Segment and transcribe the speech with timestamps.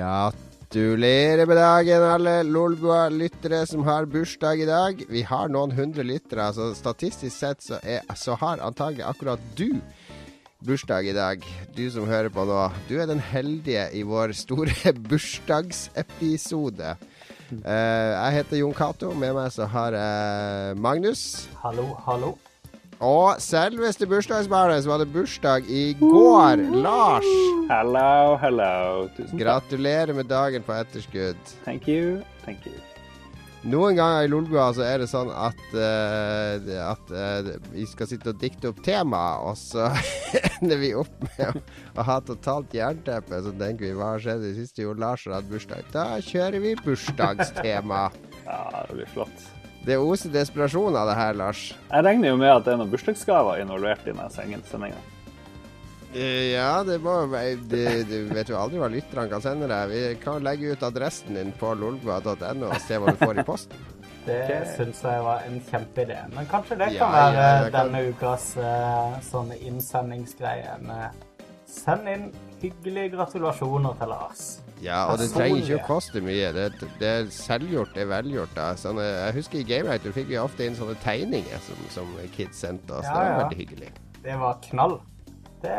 [0.00, 5.02] Gratulerer med dagen, alle Lolbua-lyttere som har bursdag i dag.
[5.10, 9.76] Vi har noen hundre lyttere, så statistisk sett så, er, så har antagelig akkurat du
[10.64, 11.44] bursdag i dag.
[11.76, 12.62] Du som hører på nå.
[12.88, 16.96] Du er den heldige i vår store bursdagsepisode.
[17.50, 19.12] Uh, jeg heter Jon Cato.
[19.12, 21.26] Med meg så har jeg Magnus.
[21.60, 22.38] Hallo, hallo.
[23.00, 27.28] Og selveste bursdagsbarnet som hadde bursdag i går, Lars.
[27.70, 29.08] Hello, hello.
[29.16, 29.40] Tusen takk.
[29.40, 31.40] Gratulerer med dagen på etterskudd.
[31.64, 32.20] Thank you.
[32.44, 32.76] Thank you.
[33.60, 38.32] Noen ganger i Lolbua så er det sånn at, uh, at uh, vi skal sitte
[38.32, 39.90] og dikte opp tema, og så
[40.60, 41.62] ender vi opp med å,
[41.96, 43.40] å ha totalt jernteppe.
[43.44, 44.84] Så tenker vi hva har skjedd i det siste?
[44.84, 45.88] Jo, Lars har hatt bursdag.
[45.96, 48.06] Da kjører vi bursdagstema.
[48.44, 49.49] ja, det blir flott.
[49.86, 51.70] Det oser desperasjon av det her, Lars.
[51.88, 54.28] Jeg regner jo med at det er noen bursdagsgaver involvert i denne
[54.68, 54.98] sendinga.
[56.10, 57.22] Eh, ja, det må
[57.70, 59.92] Du vet jo aldri hva lytterne kan sende deg.
[59.92, 63.80] Vi kan legge ut adressen din på lolbua.no og se hva du får i posten.
[64.20, 66.18] Det syns jeg var en kjempeidé.
[66.34, 67.72] Men kanskje det kan ja, være ja, kan...
[67.78, 71.24] denne ukas uh, sånne innsendingsgreie med
[71.70, 72.26] Send inn
[72.60, 74.44] hyggelige gratulasjoner til Lars.
[74.80, 76.50] Ja, og det trenger ikke å koste mye.
[76.56, 76.68] Det,
[77.00, 78.52] det er selvgjort, det er velgjort.
[78.56, 78.70] Da.
[78.80, 82.96] Sånne, jeg husker i Gamewriter fikk vi ofte inn sånne tegninger som, som kids sendte
[82.96, 83.08] oss.
[83.08, 83.42] Ja, det var ja.
[83.42, 83.90] veldig hyggelig.
[84.24, 84.96] Det var knall.
[85.60, 85.76] Det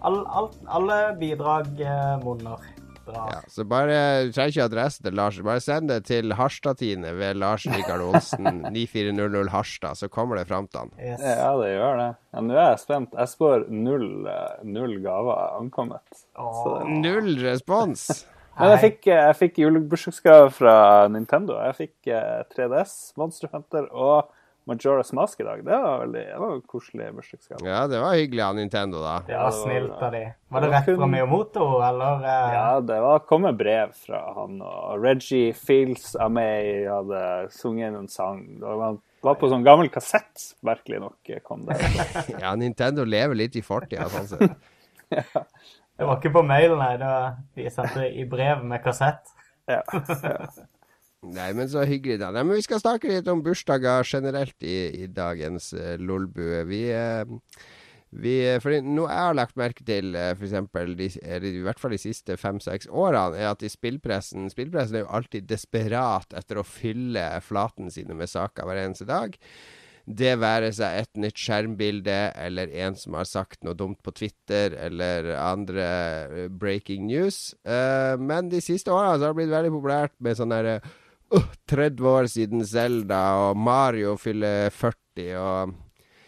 [0.00, 2.68] all, all, Alle bidrag eh, monner.
[3.14, 5.38] Ja, så bare du trenger ikke adressen til Lars.
[5.44, 10.68] Bare send det til Harstadtine ved Lars Rikard Olsen, 9400 Harstad, så kommer det fram
[10.70, 10.92] til han.
[10.98, 11.22] Yes.
[11.24, 12.10] Ja, det gjør det.
[12.34, 13.14] Ja, Nå er jeg spent.
[13.18, 16.24] Jeg spår null, eh, null gaver ankommet.
[16.38, 16.80] Oh.
[16.86, 18.08] Null respons?
[18.60, 20.74] Men jeg fikk, jeg fikk julebursdagsgave fra
[21.08, 21.56] Nintendo.
[21.64, 22.10] Jeg fikk
[22.52, 24.28] 3DS, eh, Monster Hunter og
[24.70, 25.64] Majora's Mask i dag.
[25.64, 27.66] Det var veldig det var koselig bursdagsgave.
[27.66, 29.16] Ja, det var hyggelig av Nintendo, da.
[29.28, 30.22] Ja, snilt av de.
[30.48, 32.22] Var det rett fra Miyamoto, eller?
[32.22, 32.54] Uh...
[32.54, 34.60] Ja, det var kommet brev fra han.
[34.62, 37.22] Og Reggie Fields av meg hadde
[37.54, 38.44] sunget en sang.
[38.62, 41.78] Det var, var på sånn gammel kassett, merkelig nok, kom det.
[42.44, 44.58] ja, Nintendo lever litt i fortida, sånn sett.
[45.18, 45.46] ja.
[46.00, 46.94] Det var ikke på mail, nei.
[47.00, 49.34] Det var, de sendte i brev med kassett.
[49.70, 50.36] ja, ja.
[51.20, 52.30] Nei, men så hyggelig, da.
[52.32, 56.62] Nei, men vi skal snakke litt om bursdager generelt i, i dagens uh, Lolbue.
[56.68, 57.28] Vi, uh,
[58.10, 58.32] vi
[58.64, 60.54] For noe jeg har lagt merke til, uh, f.eks.
[60.56, 65.44] i hvert fall de siste fem-seks årene, er at i spillpressen Spillpressen er jo alltid
[65.50, 69.36] desperat etter å fylle flaten sine med saker hver eneste dag.
[70.08, 74.72] Det være seg et nytt skjermbilde, eller en som har sagt noe dumt på Twitter,
[74.88, 77.52] eller andre breaking news.
[77.62, 80.80] Men de siste årene har det blitt veldig populært med sånn derre
[81.34, 85.72] uh, 30 år siden Zelda, og Mario fyller 40, og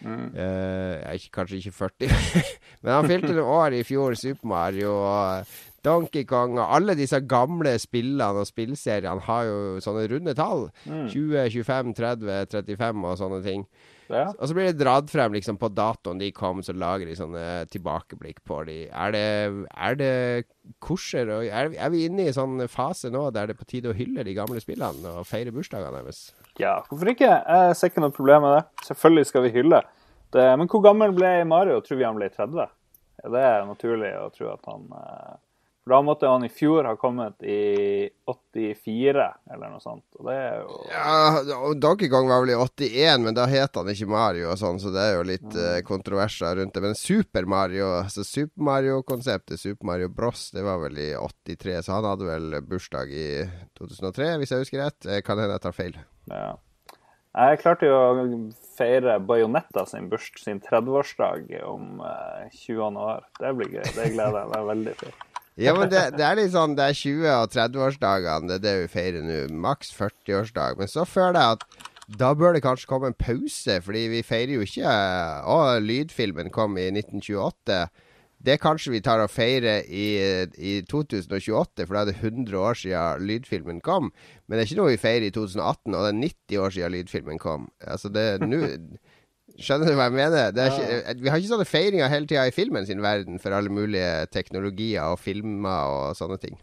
[0.01, 0.25] mm.
[0.37, 2.15] uh, ikke, Kanskje ikke 40,
[2.83, 4.97] men han fylte noen år i fjor, Super Mario.
[5.03, 5.53] og
[5.83, 10.69] Donkey Kong og alle disse gamle spillene og spillseriene har jo sånne runde tall.
[10.87, 11.09] Mm.
[11.11, 13.65] 20, 25, 30, 35 og sånne ting.
[14.11, 14.27] Ja.
[14.33, 17.45] Og så blir det dratt frem liksom på datoen de kom, så lager de sånne
[17.73, 18.77] tilbakeblikk på de.
[18.89, 19.25] Er det,
[19.73, 20.13] er det
[20.83, 23.93] kurser og er, er, vi inne i sånn fase nå der det er på tide
[23.93, 26.27] å hylle de gamle spillene og feire bursdagene deres?
[26.61, 27.31] Ja, hvorfor ikke?
[27.31, 28.63] Jeg ser ikke noe problem med det.
[28.91, 29.83] Selvfølgelig skal vi hylle.
[30.33, 31.81] Det, men hvor gammel ble Mario?
[31.85, 32.69] Tror vi han ble 30?
[33.23, 35.35] Er det naturlig å tro at han eh,
[35.83, 40.05] for da måtte han i fjor ha kommet i 84, eller noe sånt.
[40.21, 43.91] Og det er jo Ja, Donkey Kong var vel i 81, men da het han
[43.91, 45.59] ikke Mario og sånn, så det er jo litt mm.
[45.59, 46.85] uh, kontroverser rundt det.
[46.87, 51.97] Men Super Mario, altså Super Mario-konseptet, Super Mario Bros, det var vel i 83, så
[51.97, 53.31] han hadde vel bursdag i
[53.79, 55.11] 2003, hvis jeg husker rett.
[55.27, 55.99] Kan hende jeg tar feil.
[56.31, 56.53] Ja.
[57.33, 58.25] Jeg klarte jo å
[58.77, 63.29] feire Bajonetta sin, sin 30-årsdag om uh, eh, 20 år.
[63.41, 63.87] Det blir gøy.
[63.97, 65.15] Det gleder jeg meg veldig til.
[65.61, 68.49] Ja, men det, det, er litt sånn Det er 20- og 30-årsdagene.
[68.49, 69.41] Det er det vi feirer nå.
[69.65, 70.79] Maks 40-årsdag.
[70.81, 71.67] Men så føler jeg at
[72.13, 74.89] da bør det kanskje komme en pause, fordi vi feirer jo ikke
[75.49, 77.79] Å, lydfilmen kom i 1928.
[78.43, 80.09] Det kanskje vi tar og feirer i,
[80.59, 84.11] i 2028, for da er det 100 år siden lydfilmen kom.
[84.47, 86.95] Men det er ikke noe vi feirer i 2018, og det er 90 år siden
[86.97, 87.69] lydfilmen kom.
[87.87, 88.65] Altså, det nå
[89.63, 90.51] Skjønner du hva jeg mener?
[90.51, 94.27] Ikke, vi har ikke sånne feiringer hele tida i filmen sin verden for alle mulige
[94.35, 96.59] teknologier og filmer og sånne ting.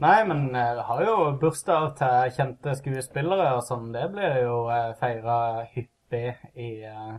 [0.00, 3.90] Nei, men det eh, har jo bursdager til kjente skuespillere og sånn.
[3.92, 7.18] Det blir jo eh, feira hyppig i, eh,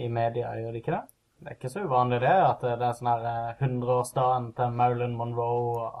[0.00, 1.02] i media, gjør det ikke det?
[1.42, 5.76] Det er ikke så uvanlig det, at det er sånn her 100-årsdagen til Marilyn Monroe
[5.82, 6.00] og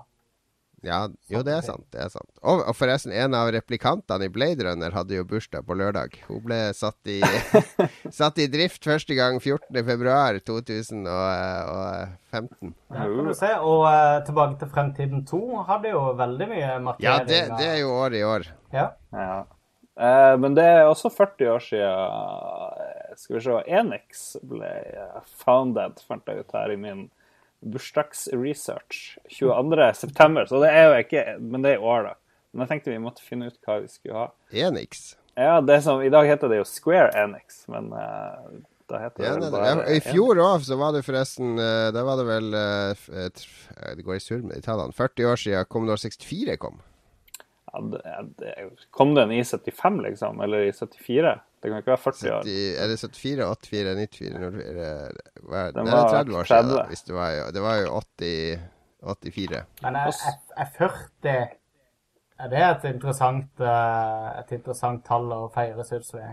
[0.82, 1.84] Ja, jo, det er sant.
[1.94, 2.26] det er sant.
[2.42, 6.16] Og, og forresten, en av replikantene i Blade Runner hadde jo bursdag på lørdag.
[6.26, 7.22] Hun ble satt i,
[8.20, 10.42] satt i drift første gang 14.2.2015.
[12.90, 13.52] Ja, kan du se.
[13.62, 17.06] Og uh, Tilbake til Fremtiden 2 hadde jo veldig mye markering.
[17.06, 18.42] Ja, det, det er jo år i år.
[18.74, 18.88] Ja.
[19.14, 19.46] Ja.
[19.94, 24.70] Uh, men det er også 40 år siden eh, Skal vi se Enix ble
[25.44, 27.10] founded, fant jeg ut her i min
[27.62, 29.18] bursdagsresearch.
[29.30, 30.46] 22.9.
[30.50, 32.14] Så det er jo ikke Men det er i år, da.
[32.52, 34.28] Men jeg tenkte vi måtte finne ut hva vi skulle ha.
[34.52, 35.14] Enix.
[35.38, 38.50] Ja, det som, I dag heter det jo Square Enix, men uh,
[38.90, 42.20] da heter Ja, det bare I fjor òg så var det forresten uh, Da var
[42.20, 43.46] det vel uh,
[43.96, 44.92] Det går i surr med de tallene.
[44.92, 46.82] 40 år siden Commodore 64 kom.
[47.72, 48.02] Ja, det,
[48.42, 48.52] det,
[48.92, 50.44] kom den i 75, liksom?
[50.44, 51.38] Eller i 74?
[51.62, 52.42] Det kan ikke være 40 år.
[52.42, 56.08] 70, er det 74, 84, 94 når det er, hva er- Den det er var
[56.10, 56.70] 30 år siden.
[56.76, 58.62] Da, hvis det, var jo, det var jo 80,
[59.02, 59.60] 84.
[59.82, 61.36] Men er, er, er 40
[62.42, 66.24] Er det et interessant, eh, et interessant tall å feire, syns vi?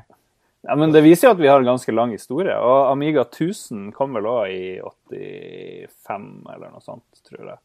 [0.68, 2.56] Ja, men det viser jo at vi har en ganske lang historie.
[2.58, 6.26] Og Amiga 1000 kom vel òg i 85,
[6.56, 7.60] eller noe sånt, tror jeg.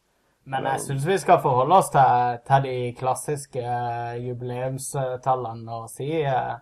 [0.45, 6.11] Men jeg syns vi skal forholde oss til, til de klassiske eh, jubileumstallene og si
[6.21, 6.53] eh,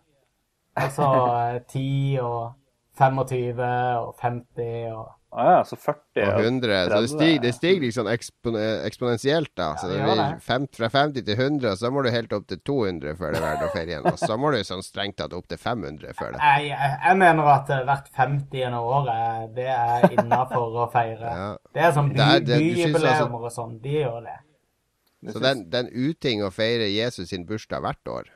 [0.76, 1.10] altså
[1.56, 2.54] eh, 10 og
[2.98, 6.90] 25 og 50 og ah, ja, så 40 Og 100.
[6.92, 9.72] Så det stiger, det stiger liksom ekspon eksponentielt, da.
[9.82, 10.44] Så Ja, det det blir det.
[10.46, 13.42] fem, fra 50 til 100, og så må du helt opp til 200 før det
[13.42, 14.06] er verdt å feire igjen.
[14.12, 16.44] Og så må du sånn strengt tatt opp til 500 før det.
[16.44, 18.78] jeg, jeg, jeg mener at eh, hvert 50.
[18.84, 21.34] år er, det er innafor å feire.
[21.42, 21.52] Ja.
[21.74, 23.80] Det er sånn by, altså- og sånn.
[23.82, 24.40] De gjør det.
[25.32, 28.33] Så den, den uting å feire Jesus sin bursdag hvert år,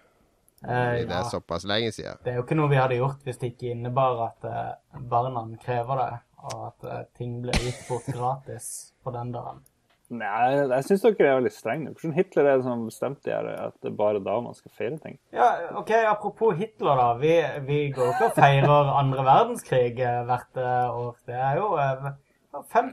[0.67, 1.21] Fordi det ja.
[1.21, 2.19] er såpass lenge siden.
[2.23, 5.45] Det er jo ikke noe vi hadde gjort hvis det ikke innebar at uh, barna
[5.63, 6.11] krever det,
[6.43, 8.69] og at uh, ting ble gitt bort gratis
[9.03, 9.63] på den dagen.
[10.07, 11.91] Nei, jeg syns dere er veldig strenge.
[11.91, 14.99] Hvordan Hitler er det som bestemte her at det er bare da man skal feire
[15.03, 15.17] ting?
[15.35, 17.09] Ja, ok, Apropos Hitler, da.
[17.19, 17.33] Vi,
[17.67, 21.17] vi går jo ikke og feirer andre verdenskrig hvert år.
[21.27, 21.73] Det er jo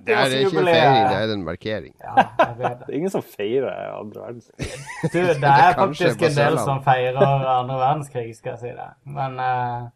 [0.04, 1.94] Det er ikke en feiring, det er en markering.
[2.02, 2.86] Ja, jeg vet det.
[2.86, 4.68] Det er ingen som feirer andre verdenskrig.
[5.12, 8.90] Du, det er faktisk en del som feirer andre verdenskrig, skal jeg si det.
[9.16, 9.88] Men uh,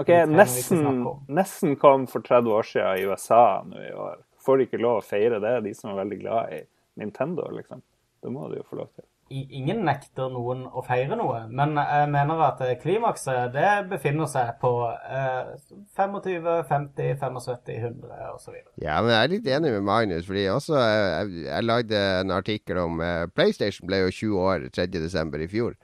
[0.00, 0.90] OK, nesten.
[1.28, 4.20] Nessen kom for 30 år siden i USA nå i år.
[4.40, 5.56] Får de ikke lov å feire det?
[5.66, 6.60] De som er veldig glad i
[7.02, 7.82] Nintendo, liksom.
[8.22, 9.09] Det må de jo få lov til.
[9.30, 11.44] Ingen nekter noen å feire noe.
[11.54, 15.52] Men jeg mener at klimakset det befinner seg på eh,
[15.96, 18.58] 25, 50, 75, 100 osv.
[18.82, 22.82] Ja, men jeg er litt enig med Magnus, fordi også jeg, jeg lagde en artikkel
[22.82, 25.40] om eh, PlayStation ble jo 20 år 3.12.
[25.46, 25.78] i fjor.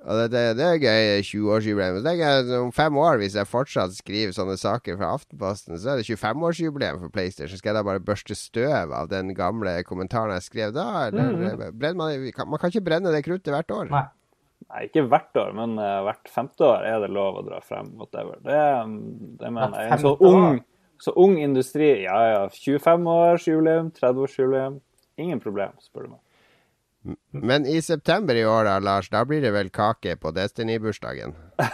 [0.00, 1.98] Og det, det, det er gøy, 20-årsjubileum.
[1.98, 5.90] Så tenker jeg om fem år, hvis jeg fortsatt skriver sånne saker fra Aftenposten, så
[5.92, 7.60] er det 25-årsjubileum for PlayStation.
[7.60, 10.86] Skal jeg da bare børste støv av den gamle kommentaren jeg skrev da?
[11.10, 13.90] Eller brenner man, kan- man kan ikke brenne det kruttet hvert år.
[13.92, 14.06] Nei.
[14.70, 17.92] Nei, ikke hvert år, men uh, hvert femte år er det lov å dra frem.
[17.98, 18.36] Whatever.
[18.44, 18.58] Det,
[19.40, 19.92] det mener jeg.
[19.96, 20.60] En så ung,
[21.00, 21.88] så ung industri.
[22.04, 22.42] Ja, ja.
[22.54, 24.80] 25-årsjubileum, 30-årsjubileum.
[25.20, 26.20] Ingen problem, spør du meg.
[27.30, 31.36] Men i september i år, da, Lars, da blir det vel kake på Destiny-bursdagen?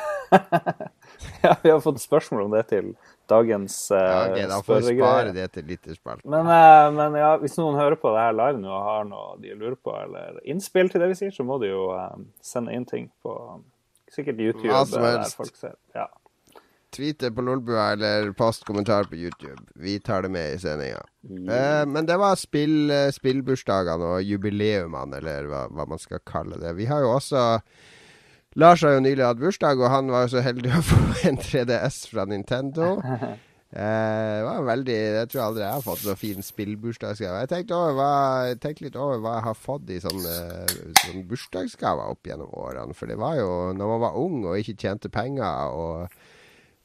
[1.40, 2.88] Ja, vi har fått spørsmål om det til
[3.30, 6.25] dagens uh, Ja, okay, da får vi spare det til lytterspalt.
[6.26, 9.37] Men, eh, men ja, hvis noen hører på det her live nå og har noe
[9.42, 12.75] de lurer på, eller innspill til det vi sier, så må de jo eh, sende
[12.76, 13.37] inn ting på
[14.12, 14.73] sikkert YouTube.
[14.73, 15.76] Eh, der folk ser.
[15.97, 16.09] Ja.
[16.95, 19.62] Tweet på Lolbua eller post kommentar på YouTube.
[19.75, 21.02] Vi tar det med i sendinga.
[21.26, 26.61] Eh, men det var spill, eh, spillbursdagene og jubileumene, eller hva, hva man skal kalle
[26.62, 26.76] det.
[26.78, 27.43] Vi har jo også
[28.57, 31.37] Lars har jo nylig hatt bursdag, og han var jo så heldig å få en
[31.43, 32.95] 3DS fra Nintendo.
[33.76, 33.83] Eh,
[34.38, 37.40] det var veldig Jeg tror aldri jeg har fått så fin spillbursdagsgave.
[37.43, 38.11] Jeg tenkte, hva,
[38.62, 40.37] tenkte litt over hva jeg har fått i sånne,
[41.02, 42.95] sånne bursdagsgaver opp gjennom årene.
[42.97, 46.07] For det var jo når man var ung og ikke tjente penger, og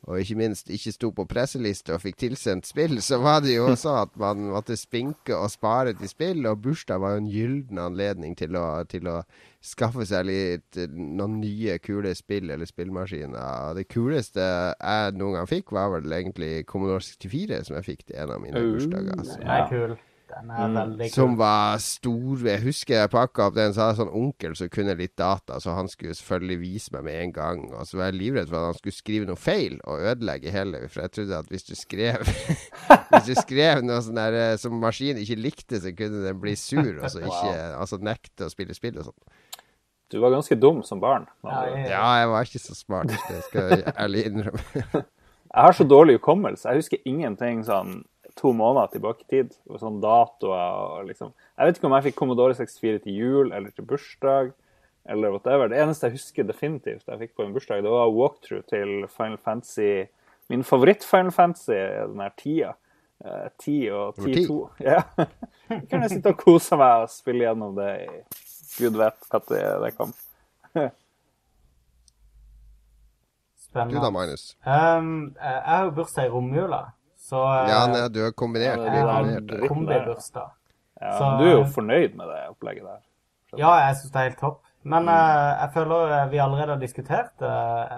[0.10, 3.68] og ikke minst ikke sto på presseliste og fikk tilsendt spill, så var det jo
[3.70, 7.82] også at man måtte spinke og spare til spill, og bursdag var jo en gyllen
[7.82, 9.20] anledning til å, til å
[9.62, 13.76] skaffe seg litt eh, noen nye, kule spill eller spillmaskiner.
[13.78, 14.42] Det kuleste
[14.74, 18.42] jeg noen gang fikk, var vel egentlig Commodore 64, som jeg fikk til en av
[18.42, 19.22] mine bursdager.
[19.22, 19.38] Altså.
[20.32, 20.76] Den er mm.
[20.78, 21.14] Veldig kul.
[21.14, 22.44] Som var stor.
[22.48, 25.60] Jeg husker jeg pakka opp den, så hadde jeg sånn onkel som kunne litt data,
[25.64, 27.64] så han skulle selvfølgelig vise meg med en gang.
[27.76, 30.84] Og så var jeg livredd for at han skulle skrive noe feil og ødelegge hele.
[30.88, 32.26] For jeg trodde at hvis du skrev
[33.12, 36.56] Hvis du skrev noe sånn der eh, som maskinen ikke likte, så kunne den bli
[36.60, 39.20] sur, og så ikke altså nekte å spille spill og sånn.
[40.12, 41.28] Du var ganske dum som barn.
[41.44, 45.04] Ja, jeg- Ja, jeg var ikke så smart, det skal jeg ærlig innrømme.
[45.52, 46.70] Jeg har så dårlig hukommelse.
[46.70, 48.06] Jeg husker ingenting sånn
[48.42, 49.54] to måneder tilbake i tid.
[49.70, 53.54] Og sånn datoer og liksom Jeg vet ikke om jeg fikk Commodore 64 til jul
[53.54, 54.52] eller til bursdag
[55.10, 55.70] eller whatever.
[55.70, 59.40] Det eneste jeg husker definitivt jeg fikk på en bursdag, det var walkthrough til Final
[59.42, 60.08] Fantasy
[60.52, 62.74] Min favoritt-Final Fantasy er den her tida.
[63.26, 64.48] Eh, 10 og Nummer 10.
[64.48, 64.70] 10-2.
[64.92, 65.02] Ja.
[65.70, 68.10] Jeg kunne sitte og kose meg og spille gjennom det i
[68.76, 70.12] Gud vet når det, det kom.
[73.72, 74.58] Du da, Magnus?
[74.66, 76.82] Um, jeg har jo bursdag i romjula,
[77.32, 78.82] så eh, Ja, nei, du er kombinert.
[78.84, 80.28] Ja, kombinert.
[81.02, 83.00] Ja, Så- du er jo fornøyd med det opplegget der.
[83.58, 84.60] Ja, jeg syns det er helt topp.
[84.84, 87.56] Men eh, jeg føler eh, vi allerede har diskutert det.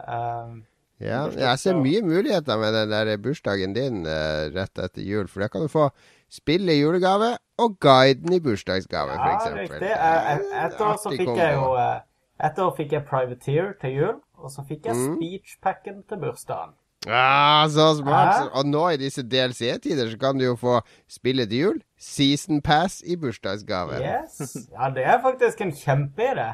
[0.08, 0.62] Uh,
[1.04, 5.28] Ja, jeg ser mye muligheter med den der bursdagen din uh, rett etter jul.
[5.28, 5.90] For da kan du få
[6.32, 9.50] spille i julegave og guiden i bursdagsgave, ja, f.eks.
[9.58, 9.90] riktig.
[9.92, 12.00] Eh, et- år så fikk jeg jo eh,
[12.44, 15.18] Et år fikk jeg Privateer til jul, og så fikk jeg Mm.
[15.18, 16.74] Speechpacken til bursdagen.
[17.08, 18.36] Ah, så smart!
[18.36, 18.50] Hæ?
[18.60, 20.80] Og nå i disse DLC-tider så kan du jo få
[21.12, 21.82] spille til jul.
[22.00, 24.00] Season Pass i bursdagsgave.
[24.00, 24.70] Yes.
[24.72, 26.54] Ja, det er faktisk en kjempeidé.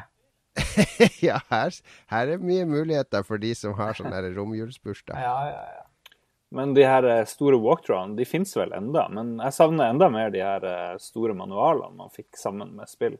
[1.28, 1.76] ja, her,
[2.10, 5.20] her er mye muligheter for de som har sånn romjulsbursdag.
[5.22, 5.86] Ja, ja, ja.
[6.50, 9.06] Men de her eh, store walkthroughene, de fins vel enda.
[9.14, 13.14] Men jeg savner enda mer de her eh, store manualene man fikk sammen med spill.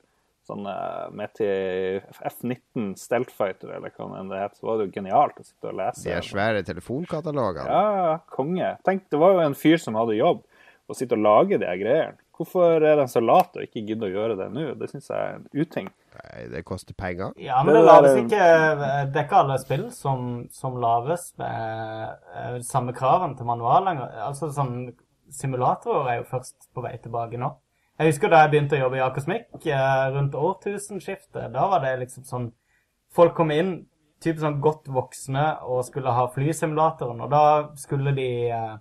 [0.51, 4.57] Sånn eh, med til F19 Steltfighter, eller hva enn det het.
[4.59, 6.03] Så var det jo genialt å sitte og lese.
[6.09, 7.69] De er svære telefonkatalogene.
[7.71, 8.73] Ja, konge.
[8.87, 10.43] Tenk, det var jo en fyr som hadde jobb,
[10.91, 12.19] å sitte og lage de greiene.
[12.41, 14.63] Hvorfor er de så late og ikke gidder å gjøre det nå?
[14.81, 15.91] Det syns jeg er en uting.
[16.17, 17.35] Nei, det koster penger.
[17.37, 18.47] Ja, men Det er- ikke
[19.13, 24.09] Det er ikke alle spill som, som laves med eh, samme kravene til manual lenger.
[24.25, 24.95] Altså sånn
[25.31, 27.53] Simulatorer er jo først på vei tilbake nå.
[28.01, 31.51] Jeg husker da jeg begynte å jobbe i Akosmikk eh, rundt årtusenskiftet.
[31.53, 32.47] Da var det liksom sånn
[33.13, 33.75] Folk kom inn
[34.23, 37.43] typ sånn godt voksne og skulle ha flysimulatoren, og da
[37.81, 38.77] skulle de eh,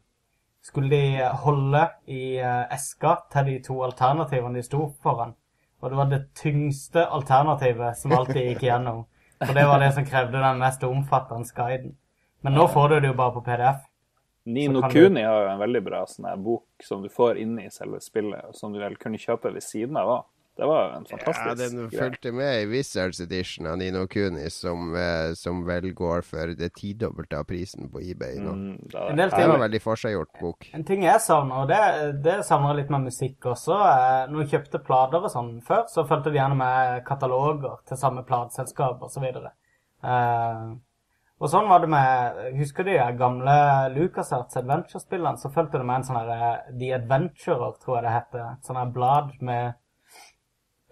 [0.63, 5.33] skulle de holde i eh, eska til de to alternativene de sto foran.
[5.81, 9.03] Og det var det tyngste alternativet som alltid gikk gjennom.
[9.41, 11.97] For det var det som krevde den mest omfattende guiden.
[12.43, 13.83] Men nå får du det jo bare på PDF.
[14.49, 18.49] Nino Kuni har jo en veldig bra sånn bok som du får inni selve spillet,
[18.57, 20.27] som du vel kunne kjøpe ved siden av òg.
[20.59, 21.99] Det var jo en Ja, den greie.
[22.01, 26.73] fulgte med i Wizards Edition av Nino Kuni, som, eh, som vel går for det
[26.75, 28.51] tidobbelte av prisen på eBay nå.
[28.51, 30.67] Mm, det, En del Det var en veldig forseggjort bok.
[30.73, 34.43] En ting jeg savner, og det, det savner jeg litt med musikk også eh, Når
[34.43, 38.99] jeg kjøpte plater og sånn før, så fulgte vi gjerne med kataloger til samme plateselskap
[39.07, 39.23] osv.
[40.03, 40.69] Eh,
[41.39, 43.53] og sånn var det med Husker du de gamle
[43.95, 45.39] LucasArts Adventure-spillene?
[45.39, 48.41] Så fulgte det med en sånn her eh, The Adventurer, tror jeg det heter.
[48.57, 49.77] Et sånn her blad med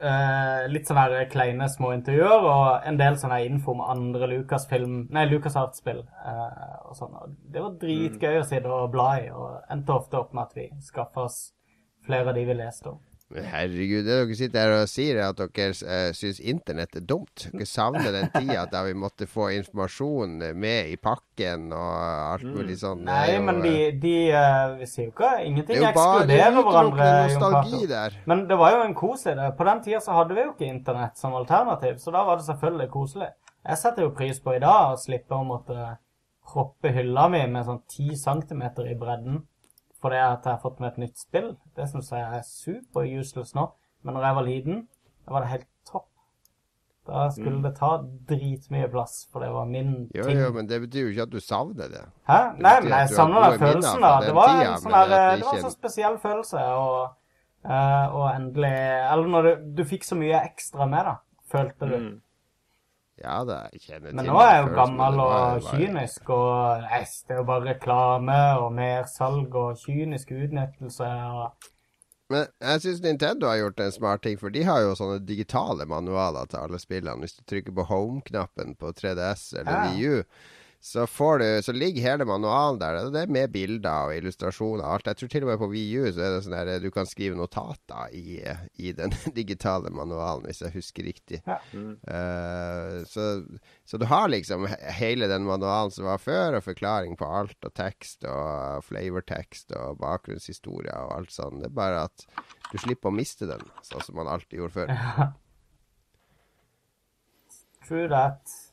[0.03, 4.29] uh, litt sånne her kleine små intervjuer og en del sånn her info om andre
[4.31, 6.03] Lucasfilm, nei, LucasArts-spill.
[6.23, 7.19] uh, og sånn.
[7.19, 10.57] Og det var dritgøy å sitte og bla i, og endte ofte opp med at
[10.57, 11.41] vi skaffa oss
[12.07, 13.01] flere av de vi leste om.
[13.27, 17.03] Men herregud, det dere sitter her og sier, er at dere uh, syns internett er
[17.03, 17.47] dumt.
[17.51, 22.77] Dere savner den tida da vi måtte få informasjon med i pakken og alt mulig
[22.79, 23.03] sånn.
[23.03, 25.83] Det er Nei, men de, eh, de uh, Vi sier jo ikke det Ingenting er
[25.83, 27.09] jo ekskluderer hverandre.
[27.33, 28.17] nostalgi der.
[28.31, 29.49] Men det var jo en kos i det.
[29.59, 32.47] På den tida så hadde vi jo ikke internett som alternativ, så da var det
[32.47, 33.29] selvfølgelig koselig.
[33.67, 35.97] Jeg setter jo pris på i dag å slippe å måtte
[36.53, 39.43] hoppe hylla mi med sånn ti centimeter i bredden
[40.01, 41.55] fordi at jeg har fått med et nytt spill.
[41.75, 43.67] Det syns jeg er super useless nå.
[44.05, 44.87] Men når jeg var liten,
[45.25, 46.05] da var det helt topp.
[47.07, 47.89] Da skulle det ta
[48.29, 50.09] dritmye plass, for det var min Mm.
[50.15, 50.39] Jo, ting.
[50.41, 52.03] jo, men det betyr jo ikke at du savner det.
[52.27, 52.39] Hæ?
[52.57, 54.19] Det Nei, men jeg savner den følelsen, da.
[54.25, 55.45] Det var tida, en sånn her, det, det ikke...
[55.47, 57.13] var en sånn spesiell følelse, og,
[57.63, 58.73] eh, og endelig
[59.13, 61.15] Eller når du, du fikk så mye ekstra med, da,
[61.51, 61.95] følte du.
[61.97, 62.21] Mm.
[63.23, 67.39] Ja det kjenner Men nå er jeg jo gammel og kynisk, og nei, det er
[67.41, 71.71] jo bare reklame og mer salg og kynisk utnyttelse og
[72.29, 75.85] Men jeg syns Nintendo har gjort en smart ting, for de har jo sånne digitale
[75.87, 77.23] manualer til alle spillene.
[77.23, 79.93] Hvis du trykker på home-knappen på 3DS eller Ja.
[79.95, 80.23] VU,
[80.79, 82.99] så, får du, så ligger hele manualen der.
[83.11, 85.09] Det er med bilder og illustrasjoner og alt.
[85.09, 87.39] Jeg tror til og med på VU så er det sånn der du kan skrive
[87.39, 88.37] notater i,
[88.77, 91.41] i den digitale manualen, hvis jeg husker riktig.
[91.49, 91.57] Ja.
[91.73, 93.25] Eh, så,
[93.89, 94.67] så du har liksom
[94.99, 99.97] hele den manualen som var før, og forklaring på alt, og tekst, og flavortekst, og
[100.03, 101.63] bakgrunnshistorie og alt sånn.
[101.63, 102.29] Det er bare at
[102.69, 104.95] du slipper å miste den, sånn som man alltid gjorde før.
[107.87, 108.66] True that.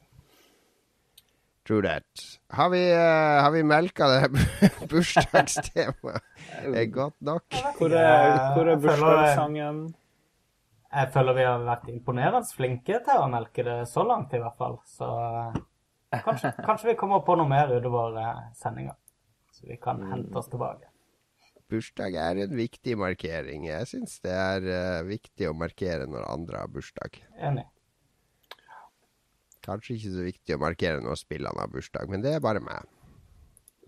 [1.64, 2.04] True that.
[2.52, 4.28] Har vi, uh, har vi melka det
[4.90, 7.44] bursdagstemaet godt nok?
[7.78, 9.78] Hvor er, hvor er bursdagssangen?
[10.94, 14.58] Jeg føler vi har vært imponerende flinke til å melke det så langt, i hvert
[14.60, 14.76] fall.
[14.86, 18.94] Så eh, kanskje, kanskje vi kommer på noe mer utover uh, sendinga,
[19.56, 20.86] så vi kan hente oss tilbake.
[21.72, 23.64] bursdag er en viktig markering.
[23.72, 27.24] Jeg syns det er uh, viktig å markere når andre har bursdag.
[27.40, 27.64] Enig.
[29.64, 32.90] Kanskje ikke så viktig å markere når spillene har bursdag, men det er bare meg.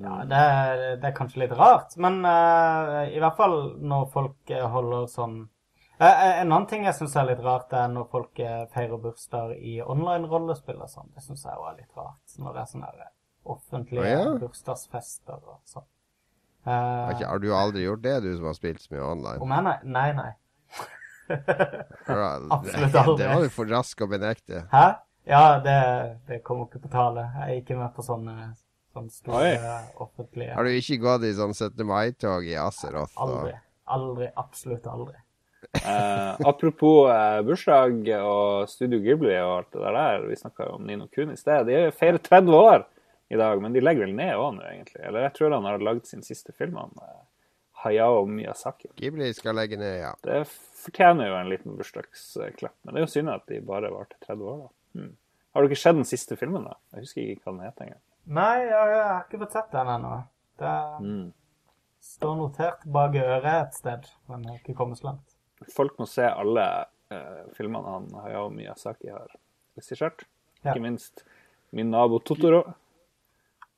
[0.00, 0.40] Ja, det,
[1.00, 6.04] det er kanskje litt rart, men uh, i hvert fall når folk holder sånn uh,
[6.04, 8.42] En annen ting jeg syns er litt rart, er når folk
[8.74, 11.08] feirer bursdag i online-rollespill og sånn.
[11.16, 12.36] Det syns jeg òg er litt rart.
[12.36, 12.90] Når det er sånne
[13.46, 14.34] offentlige ja, ja.
[14.40, 15.86] bursdagsfester og sånn.
[16.66, 19.40] Uh, har du aldri gjort det, du som har spilt så mye online?
[19.44, 19.76] om jeg nei?
[19.96, 20.32] Nei, nei.
[22.56, 23.20] Absolutt aldri.
[23.22, 24.64] Det var du for rask å benekte.
[24.72, 24.86] Hæ?
[25.26, 25.76] Ja, det,
[26.28, 27.24] det kommer ikke på tale.
[27.34, 28.34] Jeg er ikke med på sånne,
[28.94, 29.84] sånne store Oi.
[30.04, 31.82] offentlige Har du ikke gått i sånn 17.
[31.88, 33.16] mai-tog i Azeroth?
[33.18, 33.54] og- Aldri.
[33.96, 34.28] Aldri.
[34.38, 35.14] Absolutt aldri.
[35.82, 40.86] Eh, apropos eh, bursdag og Studio Ghibli og alt det der, vi snakka jo om
[40.86, 41.66] Nino Kun i sted.
[41.66, 42.84] De feirer 30 år
[43.34, 45.02] i dag, men de legger vel ned òg nå, egentlig.
[45.02, 47.24] Eller jeg tror han har lagd sin siste film, han eh,
[47.82, 48.92] Hayao Miyazaki.
[48.96, 50.14] Ghibli skal legge ned, ja.
[50.24, 50.44] Det
[50.84, 54.46] fortjener jo en liten bursdagsklapp, men det er jo synd at de bare varte 30
[54.54, 54.72] år, da.
[54.96, 55.12] Hmm.
[55.54, 56.74] Har du ikke sett den siste filmen, da?
[56.94, 58.00] Jeg husker ikke hva den het engang.
[58.26, 60.14] Nei, jeg, jeg har ikke fått sett den ennå.
[60.60, 60.74] Det
[61.04, 61.32] Mm.
[62.00, 65.36] står notert bak øret et sted, men jeg har ikke kommet så langt.
[65.72, 66.64] Folk må se alle
[67.10, 69.28] eh, filmene han Hayao Miyazaki har
[69.76, 70.24] regissert.
[70.64, 70.72] Ja.
[70.72, 71.24] Ikke minst
[71.72, 72.62] Min nabo Totoro.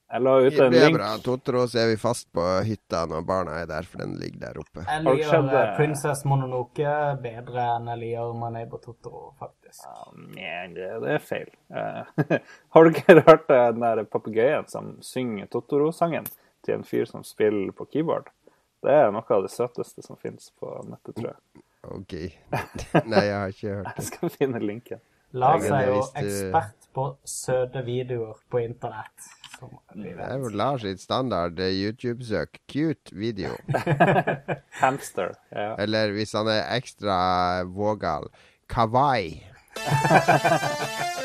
[0.09, 0.97] Jeg la ut en Det er link.
[0.97, 1.09] bra.
[1.21, 4.61] Totoro så er vi fast på hytta når barna er der, for den ligger der
[4.63, 4.85] oppe.
[4.87, 9.85] Jeg liker sett eh, Princess Mononoke bedre enn jeg liker My Neighbor Totoro, faktisk.
[10.33, 11.51] Men det, det er feil.
[11.69, 12.39] Eh,
[12.73, 16.25] har du ikke hørt den der papegøyen som synger Totoro-sangen
[16.65, 18.33] til en fyr som spiller på keyboard?
[18.81, 21.63] Det er noe av det søteste som finnes på nettet, tror jeg.
[21.99, 22.15] OK.
[23.05, 23.95] Nei, jeg har ikke hørt det.
[24.01, 25.05] Jeg skal finne linken.
[25.37, 29.27] Lars er jo ekspert på søte videoer på internett.
[29.95, 32.61] Det er jo Lars sitt standard eh, YouTube-søk.
[32.71, 33.57] Cute video.
[34.83, 35.35] Hamster.
[35.53, 35.75] Ja.
[35.83, 37.19] Eller hvis han er ekstra
[37.67, 38.31] vågal,
[38.71, 39.43] kawaii.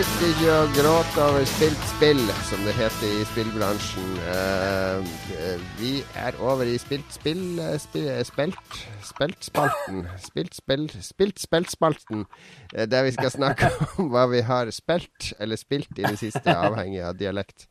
[0.00, 4.14] Det nytter ikke å gråte over spilt spill, som det heter i spillbransjen.
[4.32, 10.06] Eh, vi er over i spilt spill, eh, spill eh, Spilt Speltspalten.
[10.24, 12.24] Spilt spill Spilt speltspalten.
[12.72, 13.68] Uh, der vi skal snakke
[14.00, 17.68] om hva vi har spilt eller spilt i det siste, avhengig av dialekt.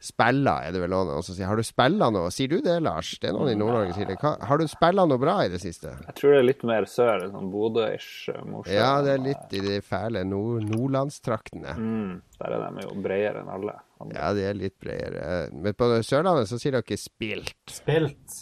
[0.00, 1.44] Spella er det vel noen som sier.
[1.44, 2.30] Har du spilla noe?
[2.32, 3.10] Sier du det, Lars?
[3.20, 4.16] Det er noen i Nord-Norge som sier det.
[4.22, 5.92] Hva, har du spilla noe bra i det siste?
[6.06, 8.30] Jeg tror det er litt mer sør, sånn Bodø-ish.
[8.32, 11.74] eh, Ja, det er litt i de fæle nord nordlandstraktene.
[11.76, 13.76] Mm, der er de jo bredere enn alle.
[14.00, 14.16] andre.
[14.16, 15.50] Ja, de er litt bredere.
[15.52, 17.52] Men på Sørlandet så sier dere 'spilt'.
[17.68, 18.38] Spilt.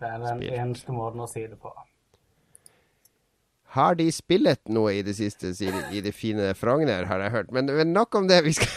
[0.00, 0.52] Det er den Spilt.
[0.56, 1.70] eneste måten å si det på.
[3.74, 7.30] Har de spillet noe i det siste, sier de, i det fine Frogner, har jeg
[7.34, 7.50] hørt.
[7.52, 8.44] Men, men nok om det.
[8.46, 8.68] Vi skal,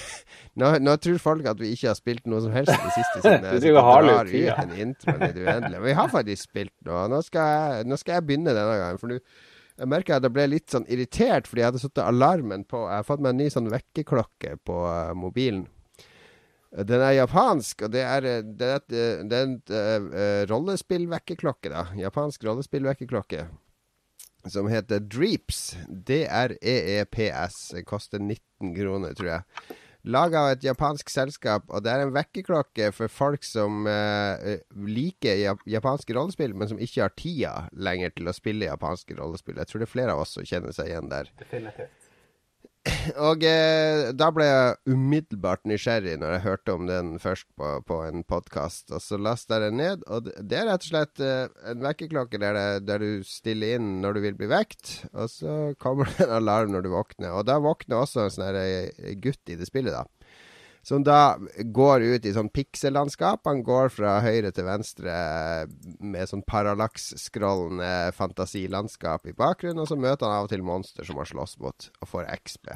[0.59, 3.21] nå, nå tror folk at vi ikke har spilt noe som helst i det siste.
[3.25, 5.59] Siden Du jeg driver har og harlig drar tida.
[5.67, 7.05] Men vi har faktisk spilt noe.
[7.11, 9.01] Nå skal jeg, nå skal jeg begynne denne gangen.
[9.01, 9.21] For nå
[9.77, 12.79] jeg merker at jeg ble litt sånn irritert fordi jeg hadde satt alarmen på.
[12.89, 15.67] Jeg har fått meg en ny sånn vekkerklokke på uh, mobilen.
[16.87, 21.71] Den er japansk, og det er, eh, det er, eh, det er en uh, rollespillvekkerklokke,
[21.71, 21.85] da.
[21.97, 23.45] Japansk rollespillvekkerklokke.
[24.51, 25.77] Som heter Dreeps.
[25.87, 27.61] D-r-e-e-p-s.
[27.87, 29.77] Koster 19 kroner, tror jeg.
[30.07, 35.41] Laga av et japansk selskap, og det er en vekkerklokke for folk som eh, liker
[35.41, 39.59] jap japanske rollespill, men som ikke har tida lenger til å spille japanske rollespill.
[39.59, 41.33] Jeg tror det er flere av oss som kjenner seg igjen der.
[41.41, 42.06] Definitivt.
[43.27, 47.99] Og eh, da ble jeg umiddelbart nysgjerrig når jeg hørte om den først på, på
[48.05, 48.91] en podkast.
[48.93, 52.41] Og så lasta jeg den ned, og det, er rett og slett eh, en vekkerklokke
[52.41, 56.37] der, der du stiller inn når du vil bli vekt, og så kommer det en
[56.39, 57.33] alarm når du våkner.
[57.33, 60.05] Og da våkner også en sånn eh, gutt i det spillet, da.
[60.87, 61.35] Som da
[61.75, 63.41] går ut i sånn piksellandskap.
[63.49, 65.15] Han går fra høyre til venstre
[65.99, 71.19] med sånn parallaksskrollende fantasilandskap i bakgrunnen, og så møter han av og til monster som
[71.19, 72.71] han slåss mot, og får XP.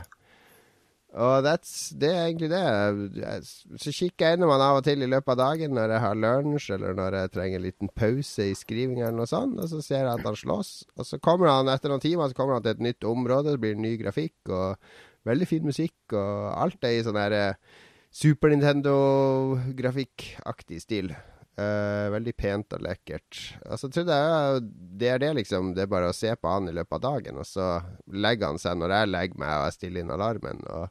[1.21, 3.39] Og det er egentlig det.
[3.83, 6.19] Så kikker jeg innom han av og til i løpet av dagen når jeg har
[6.23, 9.79] lunsj, eller når jeg trenger en liten pause i skrivinga, eller noe sånt, og så
[9.83, 10.73] ser jeg at han slåss.
[10.97, 13.63] Og så kommer han etter noen timer så kommer han til et nytt område, det
[13.63, 14.91] blir ny grafikk og
[15.27, 17.79] veldig fin musikk, og alt er i sånn her eh,
[18.11, 21.15] Super Nintendo-grafikkaktig stil.
[21.59, 23.57] Uh, veldig pent og lekkert.
[23.67, 24.61] Altså, jeg trodde jeg
[25.01, 25.63] det er det, liksom.
[25.75, 27.65] Det er bare å se på han i løpet av dagen, og så
[28.11, 30.59] legger han seg når jeg legger meg og jeg stiller inn alarmen.
[30.71, 30.85] Og...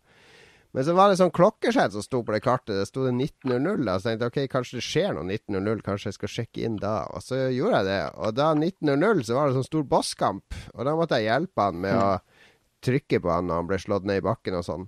[0.77, 2.77] Men så var det sånn klokkeslett som sto på det kartet.
[2.79, 3.85] Det sto det 19.00.
[3.89, 5.81] da, Så tenkte jeg ok, kanskje det skjer noe 19.00.
[5.87, 6.95] Kanskje jeg skal sjekke inn da.
[7.11, 8.03] Og så gjorde jeg det.
[8.23, 10.49] Og da 19.00 så var det sånn stor bosskamp.
[10.77, 12.11] Og da måtte jeg hjelpe han med å
[12.87, 14.87] trykke på han når han ble slått ned i bakken og sånn.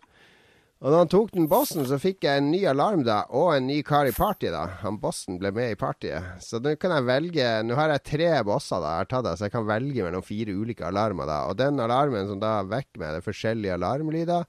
[0.82, 3.68] Og da han tok den bossen, så fikk jeg en ny alarm da, og en
[3.70, 4.64] ny kar i party da.
[4.80, 6.42] Han bossen ble med i partyet.
[6.42, 9.36] Så nå kan jeg velge Nå har jeg tre bosser da, jeg har tatt det,
[9.38, 11.38] så jeg kan velge mellom fire ulike alarmer da.
[11.52, 14.48] Og den alarmen som da vekker meg, det er forskjellige alarmlyder.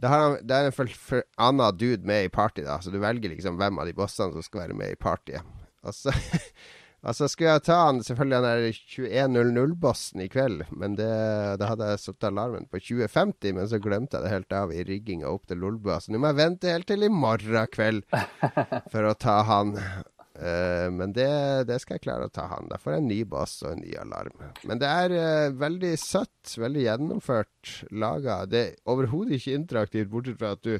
[0.00, 2.96] Det, har det er en for, for annen dude med i party da, så du
[3.02, 5.44] velger liksom hvem av de bossene som skal være med i partyet.
[5.84, 6.16] Og så
[7.04, 11.10] Altså skulle jeg ta han selvfølgelig han der 21.00-bossen i kveld, men det,
[11.60, 14.86] da hadde jeg satt alarmen på 2050, men så glemte jeg det helt av i
[14.88, 15.98] rigginga opp til Lolbua.
[16.00, 18.02] Så nå må jeg vente helt til i morgen kveld
[18.92, 19.76] for å ta han.
[20.34, 21.28] Uh, men det,
[21.68, 22.72] det skal jeg klare å ta han.
[22.72, 24.40] Da får jeg en ny boss og en ny alarm.
[24.66, 28.40] Men det er uh, veldig søtt, veldig gjennomført laga.
[28.48, 30.78] Det er overhodet ikke interaktivt, bortsett fra at du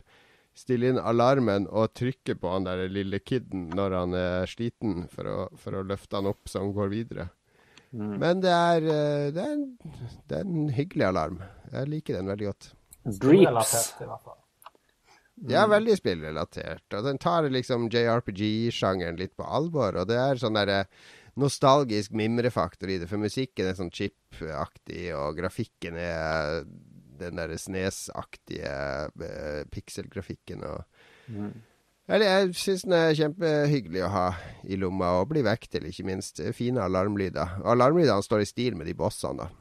[0.55, 5.31] stille inn alarmen og trykke på han der lille kiden når han er sliten, for
[5.31, 7.29] å, for å løfte han opp så han går videre.
[7.95, 9.67] Men det er, eh, det, er en,
[10.31, 11.43] det er en hyggelig alarm.
[11.71, 12.73] Jeg liker den veldig godt.
[13.23, 13.75] Dreeps.
[14.01, 14.41] Fall.
[15.51, 16.87] Ja, veldig spillrelatert.
[16.95, 20.01] Og den tar liksom JRPG-sjangeren litt på alvor.
[20.01, 20.85] Og det er sånn derre
[21.41, 26.63] nostalgisk mimrefaktor i det, for musikken er sånn chip-aktig, og grafikken er
[27.21, 28.75] den der Snes-aktige
[29.15, 30.65] uh, pikselgrafikken.
[30.65, 30.85] og
[32.09, 34.25] Eller, jeg syns den er kjempehyggelig å ha
[34.69, 36.43] i lomma, og bli vekk til, ikke minst.
[36.57, 37.61] Fine alarmlyder.
[37.65, 39.53] Alarmlydene står i stil med de bossene, da.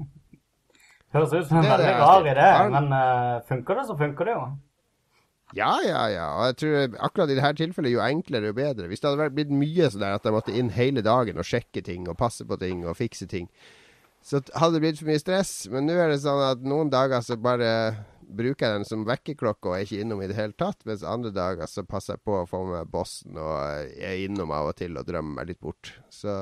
[1.16, 4.46] Høres ut som en veldig rar idé, men uh, funker det, så funker det jo.
[5.54, 6.26] Ja, ja, ja.
[6.34, 8.88] Og jeg tror akkurat i dette tilfellet jo enklere jo bedre.
[8.90, 12.08] Hvis det hadde blitt mye sånn at jeg måtte inn hele dagen og sjekke ting
[12.10, 13.46] og passe på ting og fikse ting,
[14.26, 15.54] så hadde det blitt for mye stress.
[15.70, 17.70] Men nå er det sånn at noen dager så bare
[18.26, 21.30] bruker jeg den som vekkerklokke og er ikke innom i det hele tatt, mens andre
[21.30, 24.98] dager så passer jeg på å få med bossen og er innom av og til
[24.98, 25.92] og drømmer meg litt bort.
[26.10, 26.32] Så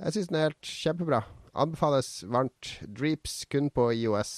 [0.00, 1.22] jeg syns den er helt kjempebra.
[1.56, 2.76] Anbefales varmt.
[2.88, 4.34] Dreeps kun på IOS.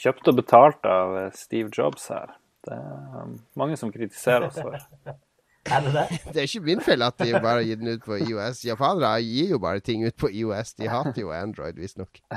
[0.00, 2.32] Kjøpt og betalt av Steve Jobs her.
[2.64, 4.80] Det er mange som kritiserer oss for.
[5.70, 6.06] Er det det?
[6.34, 8.64] Det er ikke min feil at de bare gir den ut på IOS.
[8.66, 10.74] Japanere gir jo bare ting ut på IOS.
[10.80, 12.22] De hater jo Android, visstnok.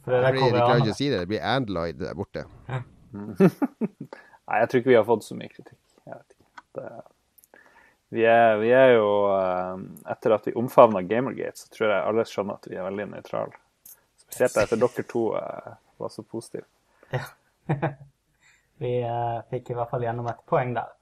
[0.00, 1.20] De klarer ikke å si det.
[1.20, 2.46] Det blir Android der borte.
[2.72, 5.78] Nei, jeg tror ikke vi har fått så mye kritikk.
[6.08, 6.64] Jeg vet ikke.
[6.78, 6.86] Det,
[8.16, 12.24] vi, er, vi er jo um, Etter at vi omfavna Gamergate, så tror jeg alle
[12.26, 13.60] skjønner at vi er veldig nøytrale.
[14.24, 16.64] Spesielt etter dere to eh, var så positive.
[18.80, 20.94] Vi eh, fikk i hvert fall gjennom et poeng der.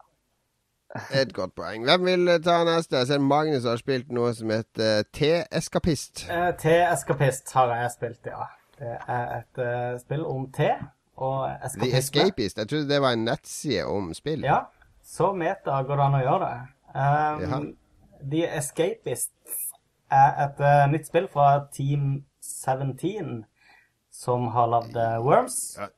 [1.13, 1.85] Et godt poeng.
[1.85, 2.97] Hvem vil eh, ta neste?
[2.97, 6.25] Jeg ser Magnus har spilt noe som heter uh, Te-eskapist.
[6.33, 8.47] Eh, Te-eskapist har jeg spilt, ja.
[8.79, 10.71] Det er et uh, spill om te
[11.19, 11.91] og The.
[11.99, 12.59] Escapist.
[12.59, 14.45] Jeg trodde det var en nettside om spill.
[14.47, 14.61] Ja,
[15.05, 16.59] så meta går det an å gjøre det.
[16.95, 17.61] Um, ja.
[18.33, 19.69] The Escapists
[20.15, 23.43] er et uh, nytt spill fra Team 17,
[24.15, 25.59] som har lagd uh, Worms.
[25.77, 25.91] Ja,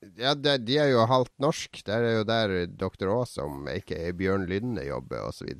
[0.00, 1.80] det, de er jo halvt norsk.
[1.86, 3.08] Det er jo der Dr.
[3.10, 5.54] Awesome, aka Bjørn Lynne, jobber, osv.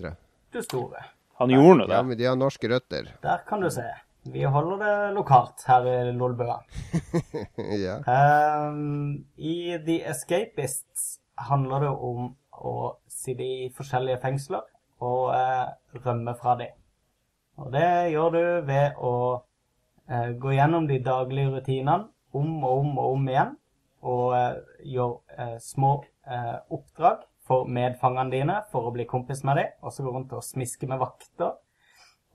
[0.52, 1.04] Du store.
[1.38, 3.12] Han gjorde nå Ja, men de har norske røtter.
[3.22, 3.86] Der kan du se.
[4.28, 6.58] Vi holder det lokalt her i Lolbua.
[7.84, 7.98] ja.
[8.02, 12.74] Um, I The Escapists handler det om å
[13.06, 14.66] sitte i forskjellige fengsler
[15.06, 15.70] og uh,
[16.04, 16.74] rømme fra dem.
[17.58, 22.98] Og det gjør du ved å uh, gå gjennom de daglige rutinene om og om
[22.98, 23.56] og om igjen.
[24.06, 24.60] Og gjør
[24.94, 25.94] gjøre eh, små
[26.26, 29.72] eh, oppdrag for medfangene dine for å bli kompis med dem.
[29.82, 31.56] Og så gå rundt og smiske med vakter.